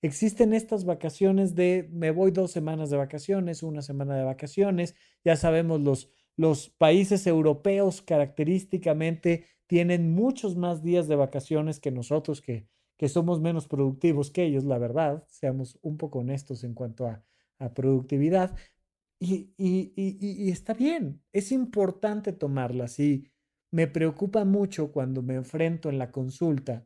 [0.01, 5.35] Existen estas vacaciones de me voy dos semanas de vacaciones, una semana de vacaciones, ya
[5.35, 12.67] sabemos los los países europeos característicamente tienen muchos más días de vacaciones que nosotros, que,
[12.95, 17.23] que somos menos productivos que ellos, la verdad, seamos un poco honestos en cuanto a,
[17.73, 18.55] productividad.
[19.19, 23.31] Y, y, está bien, es importante tomarlas y
[23.71, 26.85] me preocupa mucho cuando me enfrento en la consulta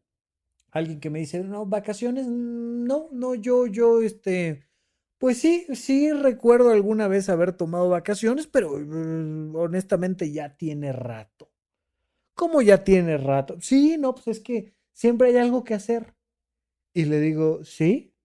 [0.71, 4.63] alguien que me dice, no, vacaciones, no, no, yo, yo, este,
[5.17, 11.51] pues sí, sí recuerdo alguna vez haber tomado vacaciones, pero mm, honestamente ya tiene rato.
[12.33, 13.57] ¿Cómo ya tiene rato?
[13.61, 16.15] Sí, no, pues es que siempre hay algo que hacer.
[16.93, 18.15] Y le digo, sí,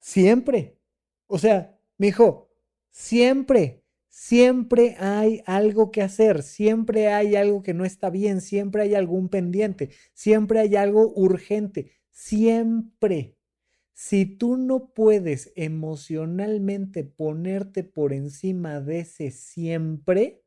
[0.00, 0.78] siempre.
[1.26, 2.50] O sea, mi hijo,
[2.90, 3.79] siempre,
[4.20, 9.30] siempre hay algo que hacer, siempre hay algo que no está bien, siempre hay algún
[9.30, 13.38] pendiente, siempre hay algo urgente, siempre.
[13.94, 20.44] Si tú no puedes emocionalmente ponerte por encima de ese siempre,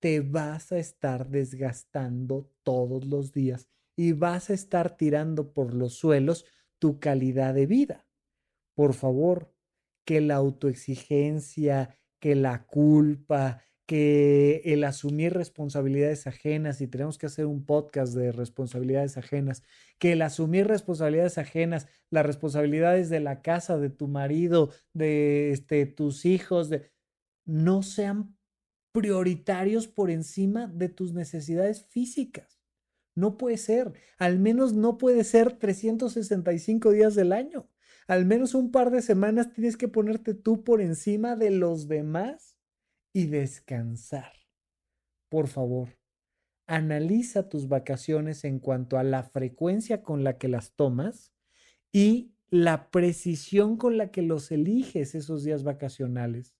[0.00, 5.94] te vas a estar desgastando todos los días y vas a estar tirando por los
[5.94, 6.44] suelos
[6.78, 8.06] tu calidad de vida.
[8.74, 9.50] Por favor,
[10.04, 17.46] que la autoexigencia, que la culpa, que el asumir responsabilidades ajenas, y tenemos que hacer
[17.46, 19.62] un podcast de responsabilidades ajenas,
[19.98, 25.86] que el asumir responsabilidades ajenas, las responsabilidades de la casa, de tu marido, de este,
[25.86, 26.90] tus hijos, de,
[27.46, 28.36] no sean
[28.92, 32.60] prioritarios por encima de tus necesidades físicas.
[33.14, 37.68] No puede ser, al menos no puede ser 365 días del año.
[38.08, 42.56] Al menos un par de semanas tienes que ponerte tú por encima de los demás
[43.12, 44.32] y descansar.
[45.28, 45.98] Por favor,
[46.66, 51.34] analiza tus vacaciones en cuanto a la frecuencia con la que las tomas
[51.92, 56.56] y la precisión con la que los eliges esos días vacacionales.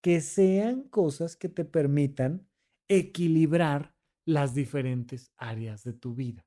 [0.00, 2.46] Que sean cosas que te permitan
[2.86, 6.46] equilibrar las diferentes áreas de tu vida.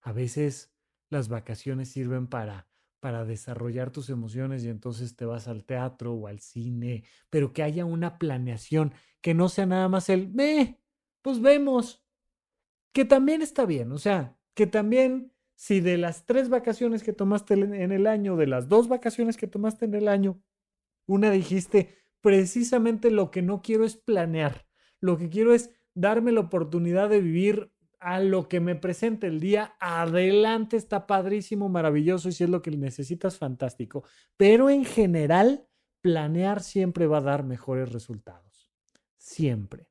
[0.00, 0.72] A veces
[1.10, 2.68] las vacaciones sirven para
[3.04, 7.62] para desarrollar tus emociones y entonces te vas al teatro o al cine, pero que
[7.62, 10.80] haya una planeación, que no sea nada más el, me,
[11.20, 12.02] pues vemos,
[12.94, 17.52] que también está bien, o sea, que también si de las tres vacaciones que tomaste
[17.52, 20.42] en el año, de las dos vacaciones que tomaste en el año,
[21.04, 24.66] una dijiste, precisamente lo que no quiero es planear,
[24.98, 27.70] lo que quiero es darme la oportunidad de vivir
[28.04, 32.60] a lo que me presente el día, adelante, está padrísimo, maravilloso y si es lo
[32.60, 34.04] que necesitas, fantástico.
[34.36, 35.66] Pero en general,
[36.02, 38.70] planear siempre va a dar mejores resultados.
[39.16, 39.88] Siempre.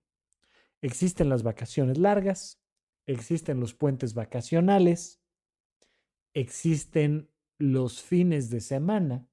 [0.83, 2.61] Existen las vacaciones largas,
[3.07, 5.19] existen los puentes vacacionales,
[6.35, 9.27] existen los fines de semana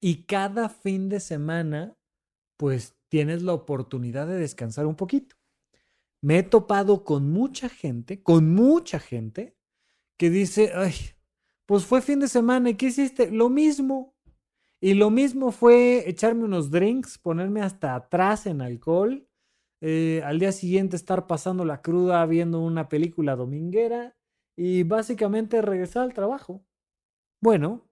[0.00, 1.96] y cada fin de semana,
[2.58, 5.39] pues tienes la oportunidad de descansar un poquito
[6.22, 9.56] me he topado con mucha gente, con mucha gente,
[10.18, 10.94] que dice, ay,
[11.66, 13.30] pues fue fin de semana y ¿qué hiciste?
[13.30, 14.14] Lo mismo.
[14.80, 19.28] Y lo mismo fue echarme unos drinks, ponerme hasta atrás en alcohol,
[19.82, 24.16] eh, al día siguiente estar pasando la cruda viendo una película dominguera
[24.56, 26.64] y básicamente regresar al trabajo.
[27.42, 27.88] Bueno,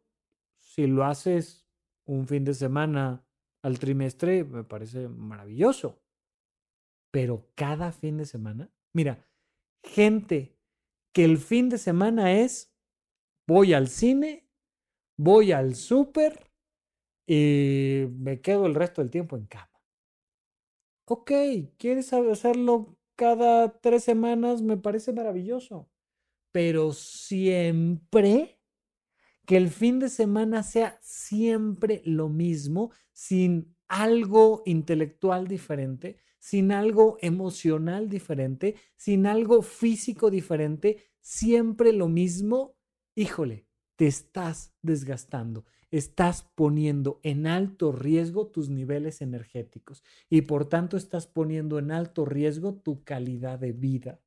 [0.57, 1.67] si lo haces
[2.05, 3.25] un fin de semana
[3.63, 6.01] al trimestre, me parece maravilloso
[7.11, 8.71] pero cada fin de semana.
[8.93, 9.27] Mira,
[9.83, 10.57] gente
[11.13, 12.73] que el fin de semana es
[13.47, 14.49] voy al cine,
[15.17, 16.51] voy al súper
[17.27, 19.71] y me quedo el resto del tiempo en cama.
[21.07, 21.33] Ok,
[21.79, 24.63] ¿quieres hacerlo cada tres semanas?
[24.63, 25.91] Me parece maravilloso.
[26.53, 28.61] pero siempre
[29.47, 37.19] que el fin de semana sea siempre lo mismo, sin algo intelectual diferente, sin algo
[37.21, 42.77] emocional diferente, sin algo físico diferente, siempre lo mismo,
[43.15, 43.67] híjole,
[43.97, 51.27] te estás desgastando, estás poniendo en alto riesgo tus niveles energéticos y por tanto estás
[51.27, 54.21] poniendo en alto riesgo tu calidad de vida.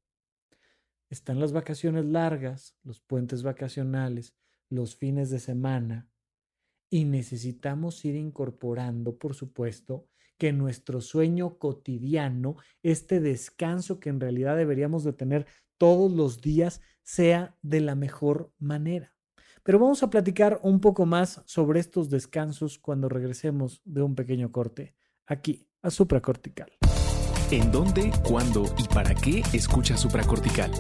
[1.09, 4.33] Están las vacaciones largas, los puentes vacacionales,
[4.69, 6.09] los fines de semana
[6.89, 10.09] y necesitamos ir incorporando, por supuesto,
[10.41, 15.45] que nuestro sueño cotidiano, este descanso que en realidad deberíamos de tener
[15.77, 19.13] todos los días, sea de la mejor manera.
[19.61, 24.51] Pero vamos a platicar un poco más sobre estos descansos cuando regresemos de un pequeño
[24.51, 24.95] corte,
[25.27, 26.71] aquí a supracortical.
[27.51, 30.71] ¿En dónde, cuándo y para qué escucha supracortical?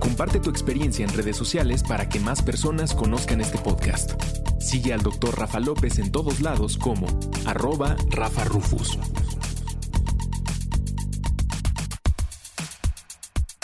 [0.00, 4.41] Comparte tu experiencia en redes sociales para que más personas conozcan este podcast.
[4.62, 5.36] Sigue al Dr.
[5.36, 7.06] Rafa López en todos lados como
[7.44, 8.98] arroba Rafa Rufus.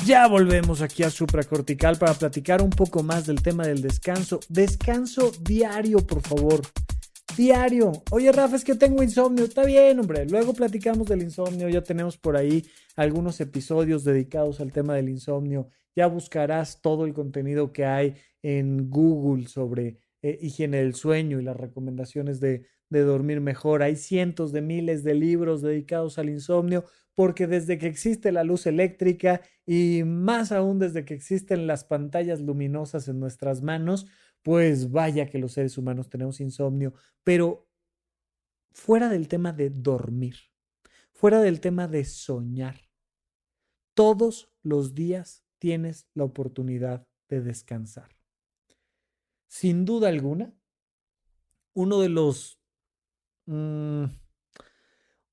[0.05, 4.41] Ya volvemos aquí a supracortical para platicar un poco más del tema del descanso.
[4.49, 6.63] Descanso diario, por favor.
[7.37, 7.93] Diario.
[8.11, 9.45] Oye, Rafa, es que tengo insomnio.
[9.45, 10.27] Está bien, hombre.
[10.27, 11.69] Luego platicamos del insomnio.
[11.69, 15.69] Ya tenemos por ahí algunos episodios dedicados al tema del insomnio
[15.99, 21.45] ya buscarás todo el contenido que hay en Google sobre eh, higiene del sueño y
[21.45, 23.83] las recomendaciones de, de dormir mejor.
[23.83, 28.67] Hay cientos de miles de libros dedicados al insomnio porque desde que existe la luz
[28.67, 34.07] eléctrica y más aún desde que existen las pantallas luminosas en nuestras manos,
[34.43, 36.95] pues vaya que los seres humanos tenemos insomnio,
[37.25, 37.69] pero
[38.73, 40.37] fuera del tema de dormir,
[41.13, 42.77] fuera del tema de soñar,
[43.95, 48.18] todos los días tienes la oportunidad de descansar.
[49.49, 50.55] Sin duda alguna,
[51.75, 52.61] uno de los,
[53.47, 54.05] mm,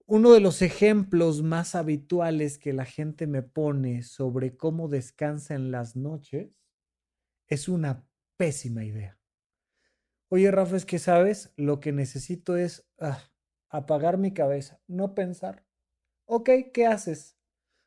[0.07, 5.71] uno de los ejemplos más habituales que la gente me pone sobre cómo descansa en
[5.71, 6.51] las noches
[7.47, 8.07] es una
[8.37, 9.19] pésima idea.
[10.29, 13.19] Oye, Rafa, es que sabes, lo que necesito es ah,
[13.69, 15.65] apagar mi cabeza, no pensar.
[16.25, 17.37] Ok, ¿qué haces?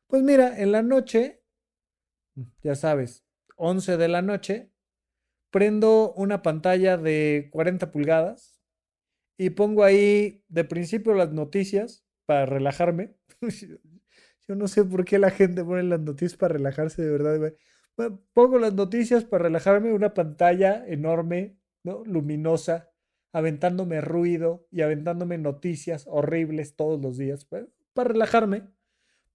[0.07, 1.43] Pues mira, en la noche
[2.63, 3.25] ya sabes,
[3.57, 4.73] 11 de la noche,
[5.51, 8.61] prendo una pantalla de 40 pulgadas
[9.37, 13.15] y pongo ahí de principio las noticias para relajarme.
[14.49, 17.55] Yo no sé por qué la gente pone las noticias para relajarse de verdad.
[18.33, 22.03] Pongo las noticias para relajarme, una pantalla enorme, ¿no?
[22.05, 22.91] luminosa,
[23.33, 28.69] aventándome ruido y aventándome noticias horribles todos los días, para relajarme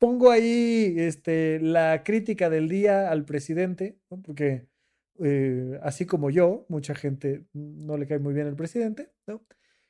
[0.03, 4.67] pongo ahí este, la crítica del día al presidente, porque
[5.19, 9.45] eh, así como yo, mucha gente no le cae muy bien al presidente, ¿no?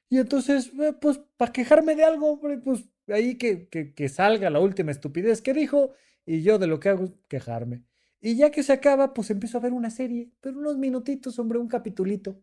[0.09, 4.91] Y entonces, eh, pues, para quejarme de algo, pues ahí que, que, salga la última
[4.91, 5.93] estupidez que dijo
[6.25, 7.83] y yo de lo que hago quejarme.
[8.21, 11.59] Y ya que se acaba, pues empiezo a ver una serie, pero unos minutitos, hombre,
[11.59, 12.41] un capitulito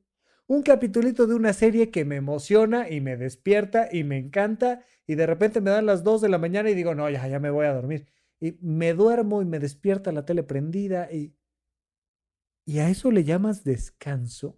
[0.50, 5.14] un capitulito de una serie que me emociona y me despierta y me encanta y
[5.14, 7.50] de repente me dan las 2 de la mañana y digo, no, ya, ya me
[7.50, 8.08] voy a dormir.
[8.40, 11.36] Y me duermo y me despierta la tele prendida y...
[12.70, 14.56] ¿Y a eso le llamas descanso?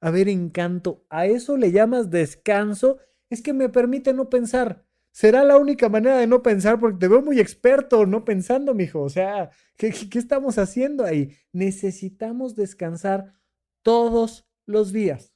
[0.00, 3.00] A ver, encanto, ¿a eso le llamas descanso?
[3.28, 4.86] Es que me permite no pensar.
[5.10, 9.02] Será la única manera de no pensar porque te veo muy experto no pensando, mijo.
[9.02, 11.36] O sea, ¿qué, qué estamos haciendo ahí?
[11.52, 13.34] Necesitamos descansar
[13.82, 15.34] todos los días.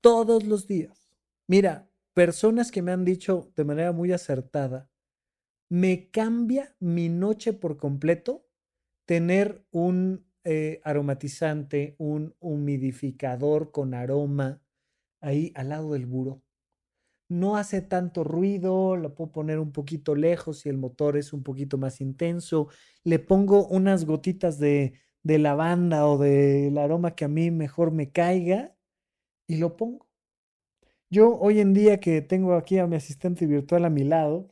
[0.00, 1.08] Todos los días.
[1.46, 4.90] Mira, personas que me han dicho de manera muy acertada,
[5.68, 8.48] me cambia mi noche por completo
[9.04, 14.62] tener un eh, aromatizante, un humidificador con aroma
[15.20, 16.40] ahí al lado del buró.
[17.28, 21.42] No hace tanto ruido, lo puedo poner un poquito lejos si el motor es un
[21.42, 22.68] poquito más intenso.
[23.02, 24.94] Le pongo unas gotitas de,
[25.24, 28.76] de lavanda o del aroma que a mí mejor me caiga
[29.48, 30.06] y lo pongo.
[31.10, 34.48] Yo hoy en día que tengo aquí a mi asistente virtual a mi lado,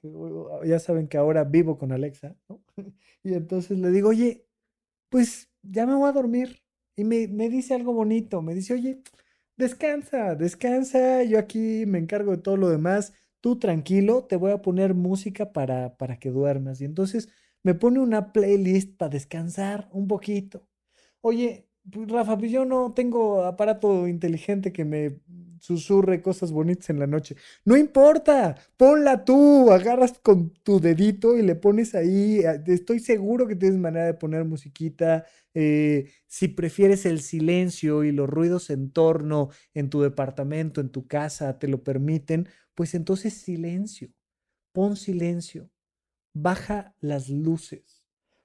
[0.64, 2.36] ya saben que ahora vivo con Alexa,
[3.24, 4.46] y entonces le digo, oye,
[5.08, 6.62] pues ya me voy a dormir.
[6.96, 9.02] Y me, me dice algo bonito, me dice, oye,
[9.56, 14.62] descansa, descansa, yo aquí me encargo de todo lo demás, tú tranquilo, te voy a
[14.62, 16.80] poner música para, para que duermas.
[16.80, 17.28] Y entonces
[17.64, 20.66] me pone una playlist para descansar un poquito.
[21.20, 25.20] Oye, pues, Rafa, pues yo no tengo aparato inteligente que me
[25.64, 27.36] susurre cosas bonitas en la noche.
[27.64, 32.40] No importa, ponla tú, agarras con tu dedito y le pones ahí.
[32.40, 35.24] Eh, estoy seguro que tienes manera de poner musiquita.
[35.54, 41.06] Eh, si prefieres el silencio y los ruidos en torno, en tu departamento, en tu
[41.06, 44.10] casa, te lo permiten, pues entonces silencio.
[44.72, 45.70] Pon silencio.
[46.34, 48.04] Baja las luces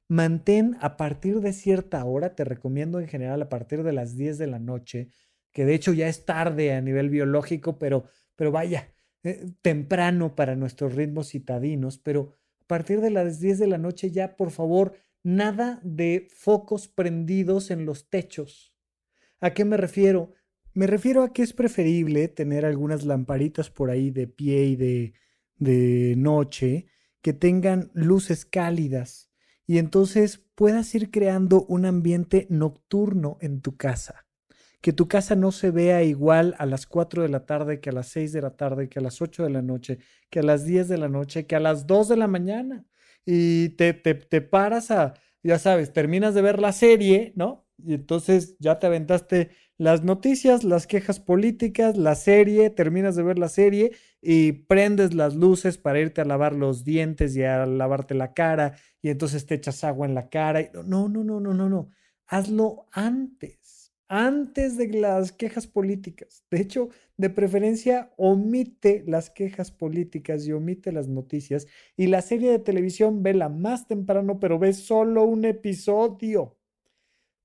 [0.10, 4.40] mantén a partir de cierta hora, te recomiendo en general a partir de las 10
[4.40, 5.10] de la noche,
[5.52, 8.94] que de hecho ya es tarde a nivel biológico, pero, pero vaya,
[9.24, 14.12] eh, temprano para nuestros ritmos citadinos, pero a partir de las 10 de la noche
[14.12, 14.94] ya, por favor,
[15.24, 18.76] nada de focos prendidos en los techos.
[19.42, 20.34] ¿A qué me refiero?
[20.74, 25.14] Me refiero a que es preferible tener algunas lamparitas por ahí de pie y de,
[25.58, 26.88] de noche
[27.22, 29.30] que tengan luces cálidas
[29.66, 34.29] y entonces puedas ir creando un ambiente nocturno en tu casa.
[34.82, 37.94] Que tu casa no se vea igual a las 4 de la tarde que a
[37.94, 40.00] las 6 de la tarde, que a las 8 de la noche,
[40.30, 42.86] que a las 10 de la noche, que a las 2 de la mañana.
[43.26, 45.14] Y te, te, te paras a,
[45.44, 47.68] ya sabes, terminas de ver la serie, ¿no?
[47.78, 53.40] Y entonces ya te aventaste las noticias, las quejas políticas, la serie, terminas de ver
[53.40, 58.14] la serie y prendes las luces para irte a lavar los dientes y a lavarte
[58.16, 60.70] la cara y entonces te echas agua en la cara.
[60.86, 61.90] No, no, no, no, no, no.
[62.28, 63.59] Hazlo antes,
[64.10, 66.44] antes de las quejas políticas.
[66.52, 71.68] De hecho, de preferencia, omite las quejas políticas y omite las noticias.
[71.96, 76.58] Y la serie de televisión vela más temprano, pero ve solo un episodio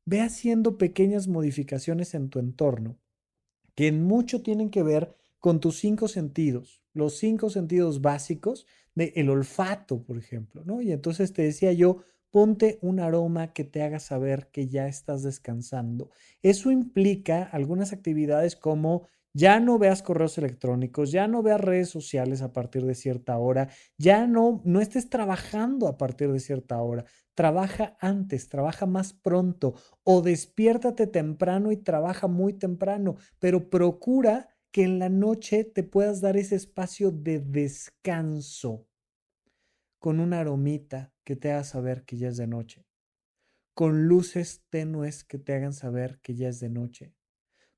[0.07, 2.99] ve haciendo pequeñas modificaciones en tu entorno
[3.75, 9.12] que en mucho tienen que ver con tus cinco sentidos, los cinco sentidos básicos del
[9.17, 10.81] el olfato, por ejemplo, ¿no?
[10.81, 12.05] Y entonces te decía yo,
[12.35, 16.11] ponte un aroma que te haga saber que ya estás descansando.
[16.43, 22.43] Eso implica algunas actividades como ya no veas correos electrónicos, ya no veas redes sociales
[22.43, 23.68] a partir de cierta hora,
[23.99, 27.05] ya no, no estés trabajando a partir de cierta hora.
[27.37, 34.82] Trabaja antes, trabaja más pronto o despiértate temprano y trabaja muy temprano, pero procura que
[34.82, 38.89] en la noche te puedas dar ese espacio de descanso
[40.05, 42.87] con una aromita que te haga saber que ya es de noche,
[43.73, 47.15] con luces tenues que te hagan saber que ya es de noche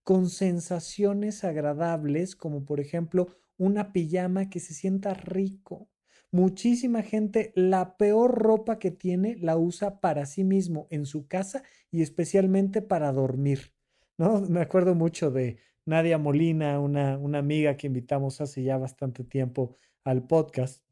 [0.02, 5.88] con sensaciones agradables, como por ejemplo una pijama que se sienta rico.
[6.32, 11.62] Muchísima gente la peor ropa que tiene la usa para sí mismo en su casa
[11.92, 13.72] y especialmente para dormir.
[14.18, 14.40] ¿no?
[14.40, 19.76] Me acuerdo mucho de Nadia Molina, una, una amiga que invitamos hace ya bastante tiempo
[20.04, 20.85] al podcast,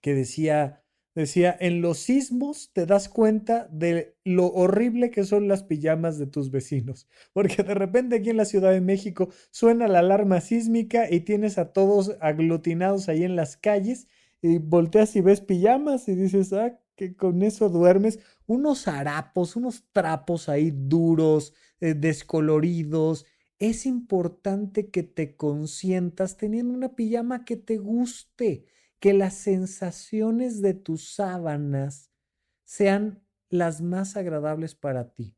[0.00, 0.82] que decía,
[1.18, 6.28] Decía, en los sismos te das cuenta de lo horrible que son las pijamas de
[6.28, 11.10] tus vecinos, porque de repente aquí en la Ciudad de México suena la alarma sísmica
[11.10, 14.06] y tienes a todos aglutinados ahí en las calles
[14.40, 19.82] y volteas y ves pijamas y dices, ah, que con eso duermes, unos harapos, unos
[19.90, 23.26] trapos ahí duros, eh, descoloridos.
[23.58, 28.66] Es importante que te consientas teniendo una pijama que te guste
[29.00, 32.10] que las sensaciones de tus sábanas
[32.64, 35.36] sean las más agradables para ti.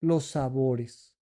[0.00, 1.16] Los sabores,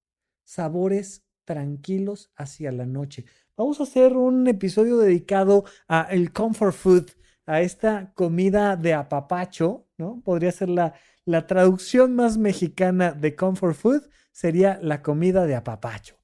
[0.44, 3.24] sabores tranquilos hacia la noche.
[3.56, 7.10] Vamos a hacer un episodio dedicado a el comfort food,
[7.46, 10.20] a esta comida de apapacho, ¿no?
[10.24, 16.21] Podría ser la, la traducción más mexicana de comfort food, sería la comida de apapacho.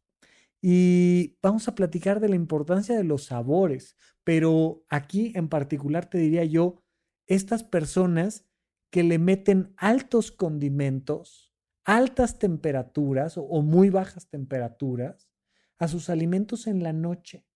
[0.60, 6.18] Y vamos a platicar de la importancia de los sabores, pero aquí en particular te
[6.18, 6.82] diría yo,
[7.26, 8.44] estas personas
[8.90, 11.54] que le meten altos condimentos,
[11.84, 15.30] altas temperaturas o, muy bajas temperaturas
[15.78, 17.46] a sus alimentos en la noche,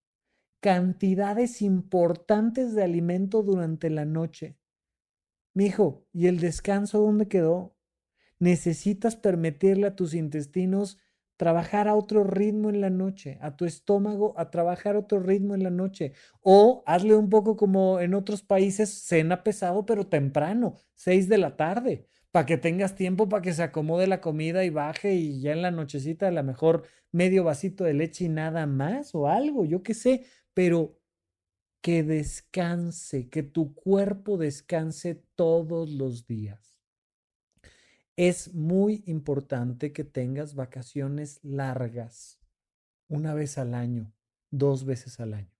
[0.60, 4.58] cantidades importantes de alimento durante la noche.
[5.54, 7.76] Mijo, ¿y el descanso dónde quedó?
[8.38, 10.98] Necesitas permitirle a tus intestinos
[11.42, 15.56] trabajar a otro ritmo en la noche, a tu estómago a trabajar a otro ritmo
[15.56, 16.12] en la noche.
[16.40, 21.56] O hazle un poco como en otros países, cena pesado pero temprano, seis de la
[21.56, 25.50] tarde, para que tengas tiempo para que se acomode la comida y baje y ya
[25.50, 29.64] en la nochecita a lo mejor medio vasito de leche y nada más o algo,
[29.64, 30.24] yo qué sé,
[30.54, 30.96] pero
[31.80, 36.71] que descanse, que tu cuerpo descanse todos los días
[38.16, 42.38] es muy importante que tengas vacaciones largas,
[43.08, 44.12] una vez al año,
[44.50, 45.50] dos veces al año.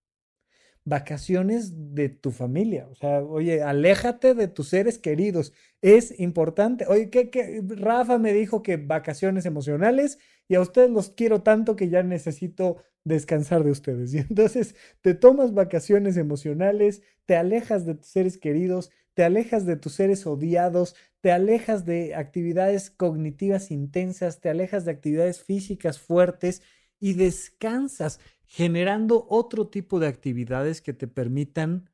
[0.85, 6.85] Vacaciones de tu familia, o sea, oye, aléjate de tus seres queridos, es importante.
[6.87, 7.63] Oye, ¿qué, qué?
[7.65, 12.83] Rafa me dijo que vacaciones emocionales y a ustedes los quiero tanto que ya necesito
[13.05, 14.13] descansar de ustedes.
[14.13, 19.75] Y entonces te tomas vacaciones emocionales, te alejas de tus seres queridos, te alejas de
[19.75, 26.61] tus seres odiados, te alejas de actividades cognitivas intensas, te alejas de actividades físicas fuertes
[26.99, 31.89] y descansas generando otro tipo de actividades que te permitan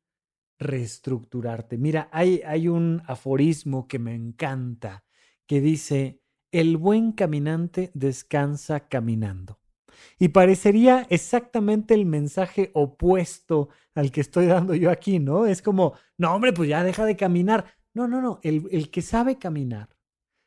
[0.58, 1.78] reestructurarte.
[1.78, 5.04] Mira, hay, un aforismo que me encanta
[5.46, 9.60] que dice, el buen caminante descansa caminando.
[10.18, 15.46] Y parecería exactamente el mensaje opuesto al que estoy dando yo aquí, ¿no?
[15.46, 17.79] Es como, no, hombre, pues ya deja de caminar.
[18.00, 19.90] No, no, no, el, el que sabe caminar,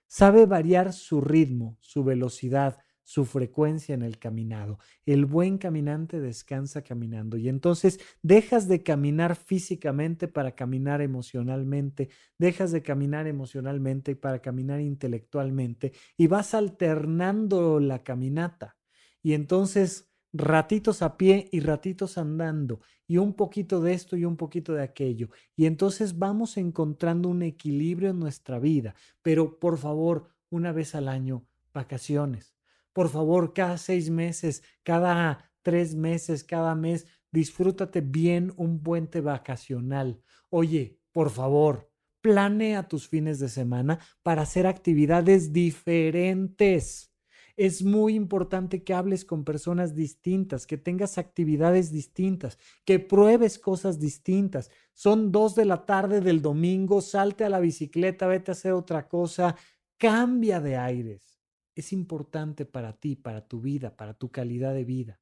[0.07, 4.79] sabe variar su ritmo, su velocidad, su frecuencia en el caminado.
[5.05, 12.73] El buen caminante descansa caminando y entonces dejas de caminar físicamente para caminar emocionalmente, dejas
[12.73, 18.79] de caminar emocionalmente para caminar intelectualmente y vas alternando la caminata.
[19.23, 24.37] Y entonces ratitos a pie y ratitos andando, y un poquito de esto y un
[24.37, 25.29] poquito de aquello.
[25.55, 28.95] Y entonces vamos encontrando un equilibrio en nuestra vida.
[29.21, 32.55] Pero por favor, una vez al año, vacaciones.
[32.93, 40.23] Por favor, cada seis meses, cada tres meses, cada mes, disfrútate bien un puente vacacional.
[40.51, 47.12] Oye, por favor, planea tus fines de semana para hacer actividades diferentes.
[47.57, 54.01] Es muy importante que hables con personas distintas, que tengas actividades distintas, que pruebes cosas
[54.01, 54.71] distintas.
[54.95, 59.09] Son dos de la tarde del domingo, salte a la bicicleta, vete a hacer otra
[59.09, 59.57] cosa,
[59.99, 61.41] cambia de aires.
[61.75, 65.21] Es importante para ti, para tu vida, para tu calidad de vida.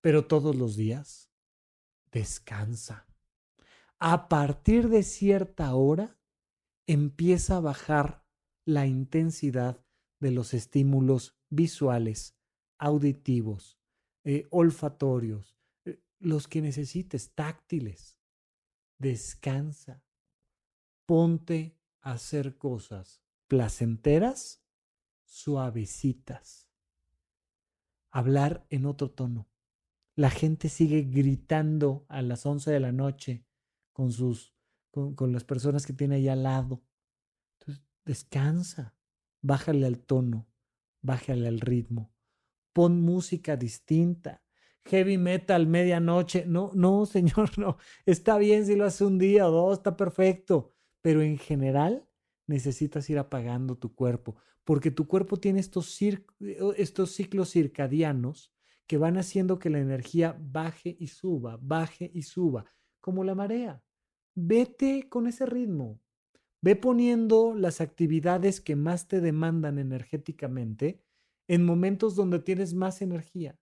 [0.00, 1.30] Pero todos los días,
[2.12, 3.06] descansa.
[3.98, 6.18] A partir de cierta hora,
[6.86, 8.24] empieza a bajar
[8.64, 9.85] la intensidad
[10.20, 12.36] de los estímulos visuales,
[12.78, 13.78] auditivos,
[14.24, 18.18] eh, olfatorios, eh, los que necesites, táctiles.
[18.98, 20.02] Descansa.
[21.04, 24.62] Ponte a hacer cosas placenteras,
[25.24, 26.68] suavecitas.
[28.10, 29.48] Hablar en otro tono.
[30.14, 33.44] La gente sigue gritando a las 11 de la noche
[33.92, 34.54] con sus
[34.90, 36.82] con, con las personas que tiene ahí al lado.
[37.58, 38.95] Entonces, descansa
[39.46, 40.48] bájale al tono,
[41.02, 42.12] bájale al ritmo,
[42.72, 44.42] pon música distinta.
[44.84, 46.44] Heavy metal, medianoche.
[46.46, 47.76] No, no, señor, no.
[48.04, 50.74] Está bien si lo hace un día o dos, está perfecto.
[51.00, 52.08] Pero en general
[52.46, 55.98] necesitas ir apagando tu cuerpo, porque tu cuerpo tiene estos,
[56.76, 58.52] estos ciclos circadianos
[58.86, 62.64] que van haciendo que la energía baje y suba, baje y suba,
[63.00, 63.82] como la marea.
[64.34, 66.00] Vete con ese ritmo.
[66.62, 71.04] Ve poniendo las actividades que más te demandan energéticamente
[71.48, 73.58] en momentos donde tienes más energía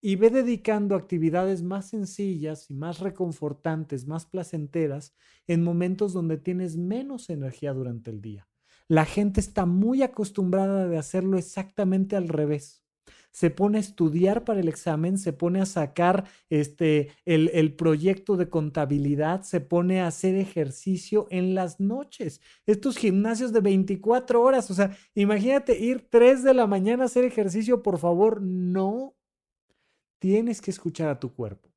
[0.00, 5.14] y ve dedicando actividades más sencillas y más reconfortantes, más placenteras
[5.46, 8.48] en momentos donde tienes menos energía durante el día.
[8.86, 12.82] La gente está muy acostumbrada de hacerlo exactamente al revés
[13.30, 18.36] se pone a estudiar para el examen, se pone a sacar este, el, el, proyecto
[18.36, 22.40] de contabilidad, se pone a hacer ejercicio en las noches.
[22.66, 27.24] Estos gimnasios de 24 horas, o sea, imagínate ir 3 de la mañana a hacer
[27.24, 29.14] ejercicio, por favor, no.
[30.18, 31.68] Tienes que escuchar a tu cuerpo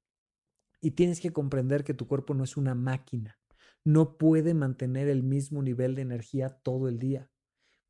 [0.82, 3.40] y tienes que comprender que tu cuerpo no es una máquina,
[3.84, 7.30] no puede mantener el mismo nivel de energía todo el día.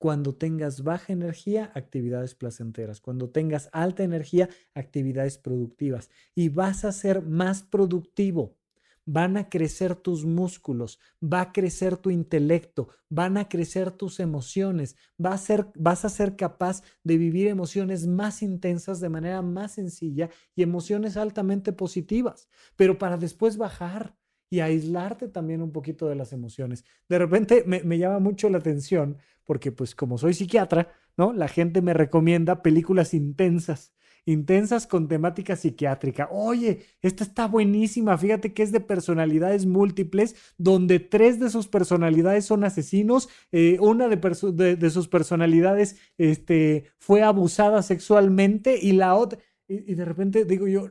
[0.02, 3.00] Cuando tengas baja energía, actividades placenteras.
[3.00, 6.10] Cuando tengas alta energía, actividades productivas.
[6.34, 8.58] Y vas a ser más productivo.
[9.06, 14.96] Van a crecer tus músculos, va a crecer tu intelecto, van a crecer tus emociones,
[15.24, 20.32] a ser, vas a ser capaz de vivir emociones más intensas de manera más sencilla
[20.56, 24.16] y emociones altamente positivas, pero para después bajar,
[24.52, 26.86] y aislarte también un poquito de las emociones.
[27.10, 31.34] De repente me, me, llama mucho la atención porque pues como soy psiquiatra, ¿no?
[31.34, 33.94] La gente me recomienda películas intensas,
[34.26, 36.28] intensas con temática psiquiátrica.
[36.32, 42.46] Oye, esta está buenísima, fíjate que es de personalidades múltiples, donde tres de sus personalidades
[42.46, 49.40] son asesinos, eh, una de, sus personalidades este, fue abusada sexualmente y la otra,
[49.70, 50.90] y de repente digo yo,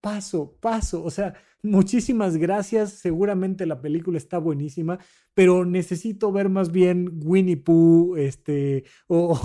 [0.00, 2.90] paso, paso, o sea Muchísimas gracias.
[2.94, 4.98] Seguramente la película está buenísima,
[5.32, 9.38] pero necesito ver más bien Winnie Pooh, este, o,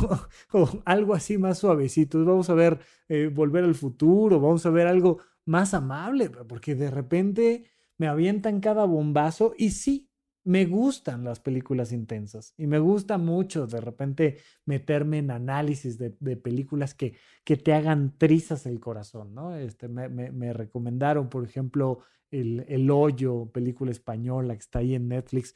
[0.85, 2.25] algo así más suavecito.
[2.25, 6.89] Vamos a ver eh, Volver al Futuro, vamos a ver algo más amable, porque de
[6.89, 7.69] repente
[7.99, 10.06] me avientan cada bombazo y sí,
[10.47, 16.11] me gustan las películas intensas y me gusta mucho de repente meterme en análisis de,
[16.37, 19.57] películas que, que, te hagan trizas el corazón, ¿no?
[19.57, 21.99] Este, me, me, recomendaron, por ejemplo,
[22.31, 25.53] el, el, Hoyo, película española que está ahí en Netflix,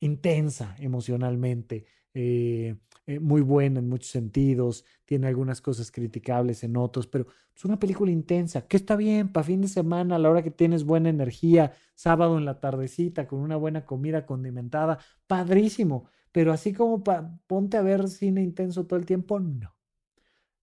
[0.00, 1.84] intensa emocionalmente.
[2.14, 7.64] Eh, eh, muy buena en muchos sentidos, tiene algunas cosas criticables en otros, pero es
[7.64, 10.84] una película intensa, que está bien para fin de semana, a la hora que tienes
[10.84, 17.02] buena energía, sábado en la tardecita, con una buena comida condimentada, padrísimo, pero así como
[17.46, 19.76] ponte a ver cine intenso todo el tiempo, no.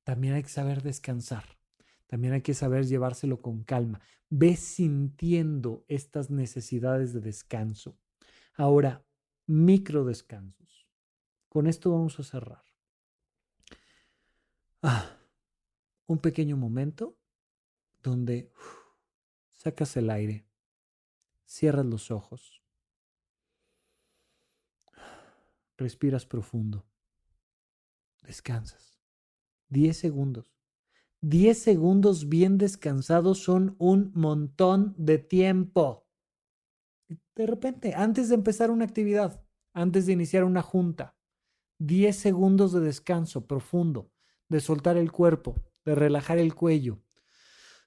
[0.04, 1.44] También hay que saber descansar,
[2.08, 7.98] también hay que saber llevárselo con calma, ve sintiendo estas necesidades de descanso.
[8.56, 9.04] Ahora,
[9.48, 10.67] micro descansos
[11.58, 12.62] con esto vamos a cerrar.
[14.84, 15.18] Ah,
[16.06, 17.18] un pequeño momento
[18.04, 18.52] donde
[19.54, 20.46] sacas el aire,
[21.48, 22.62] cierras los ojos,
[25.78, 26.86] respiras profundo,
[28.22, 29.02] descansas.
[29.68, 30.54] Diez segundos.
[31.22, 36.08] Diez segundos bien descansados son un montón de tiempo.
[37.34, 39.44] De repente, antes de empezar una actividad,
[39.74, 41.17] antes de iniciar una junta,
[41.80, 44.12] 10 segundos de descanso profundo,
[44.50, 45.56] de soltar el cuerpo,
[45.86, 47.00] de relajar el cuello,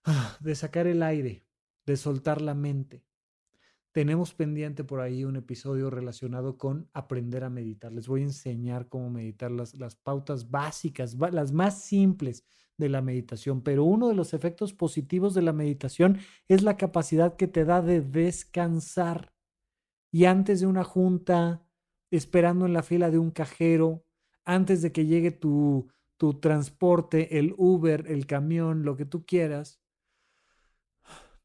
[0.40, 1.44] de sacar el aire,
[1.86, 3.04] de soltar la mente.
[3.92, 7.92] Tenemos pendiente por ahí un episodio relacionado con aprender a meditar.
[7.92, 12.44] Les voy a enseñar cómo meditar las, las pautas básicas, las más simples
[12.76, 13.62] de la meditación.
[13.62, 17.82] Pero uno de los efectos positivos de la meditación es la capacidad que te da
[17.82, 19.32] de descansar.
[20.12, 21.66] Y antes de una junta,
[22.10, 24.04] esperando en la fila de un cajero,
[24.44, 29.80] antes de que llegue tu, tu transporte, el Uber, el camión, lo que tú quieras,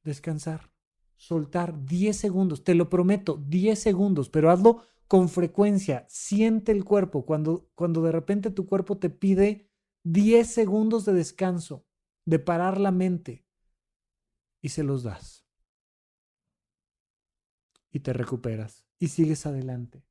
[0.03, 0.71] descansar,
[1.15, 7.25] soltar 10 segundos, te lo prometo, 10 segundos, pero hazlo con frecuencia, siente el cuerpo
[7.25, 9.69] cuando, cuando de repente tu cuerpo te pide
[10.03, 11.85] 10 segundos de descanso,
[12.25, 13.45] de parar la mente,
[14.65, 15.45] y se los das.
[17.91, 20.03] Y te recuperas y sigues adelante.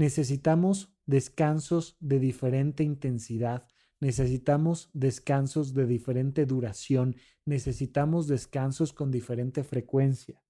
[0.00, 3.68] Necesitamos descansos de diferente intensidad,
[4.00, 10.42] necesitamos descansos de diferente duración, necesitamos descansos con diferente frecuencia.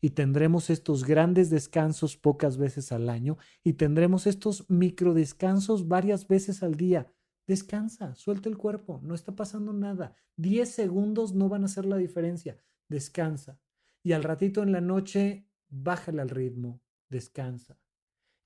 [0.00, 6.28] Y tendremos estos grandes descansos pocas veces al año y tendremos estos micro descansos varias
[6.28, 7.12] veces al día.
[7.48, 10.14] Descansa, suelta el cuerpo, no está pasando nada.
[10.36, 12.56] Diez segundos no van a hacer la diferencia.
[12.88, 13.58] Descansa.
[14.04, 17.81] Y al ratito en la noche, bájale al ritmo, descansa.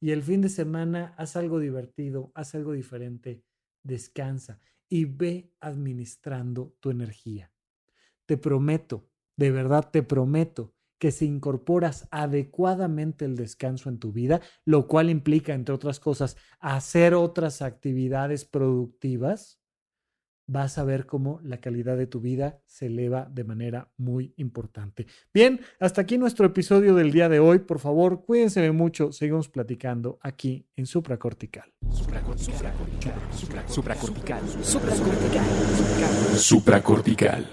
[0.00, 3.42] Y el fin de semana haz algo divertido, haz algo diferente,
[3.82, 7.52] descansa y ve administrando tu energía.
[8.26, 14.40] Te prometo, de verdad te prometo, que si incorporas adecuadamente el descanso en tu vida,
[14.64, 19.60] lo cual implica, entre otras cosas, hacer otras actividades productivas,
[20.46, 25.06] vas a ver cómo la calidad de tu vida se eleva de manera muy importante.
[25.32, 27.60] Bien, hasta aquí nuestro episodio del día de hoy.
[27.60, 29.12] Por favor, cuídense mucho.
[29.12, 31.72] Seguimos platicando aquí en supracortical.
[31.90, 32.72] Supracortical.
[33.32, 34.40] Supracortical.
[34.40, 34.40] Supracortical.
[36.36, 37.46] Supracortical.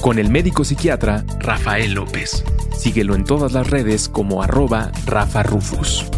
[0.00, 2.44] Con el médico psiquiatra Rafael López.
[2.76, 6.08] Síguelo en todas las redes como arroba Rafa Rufus.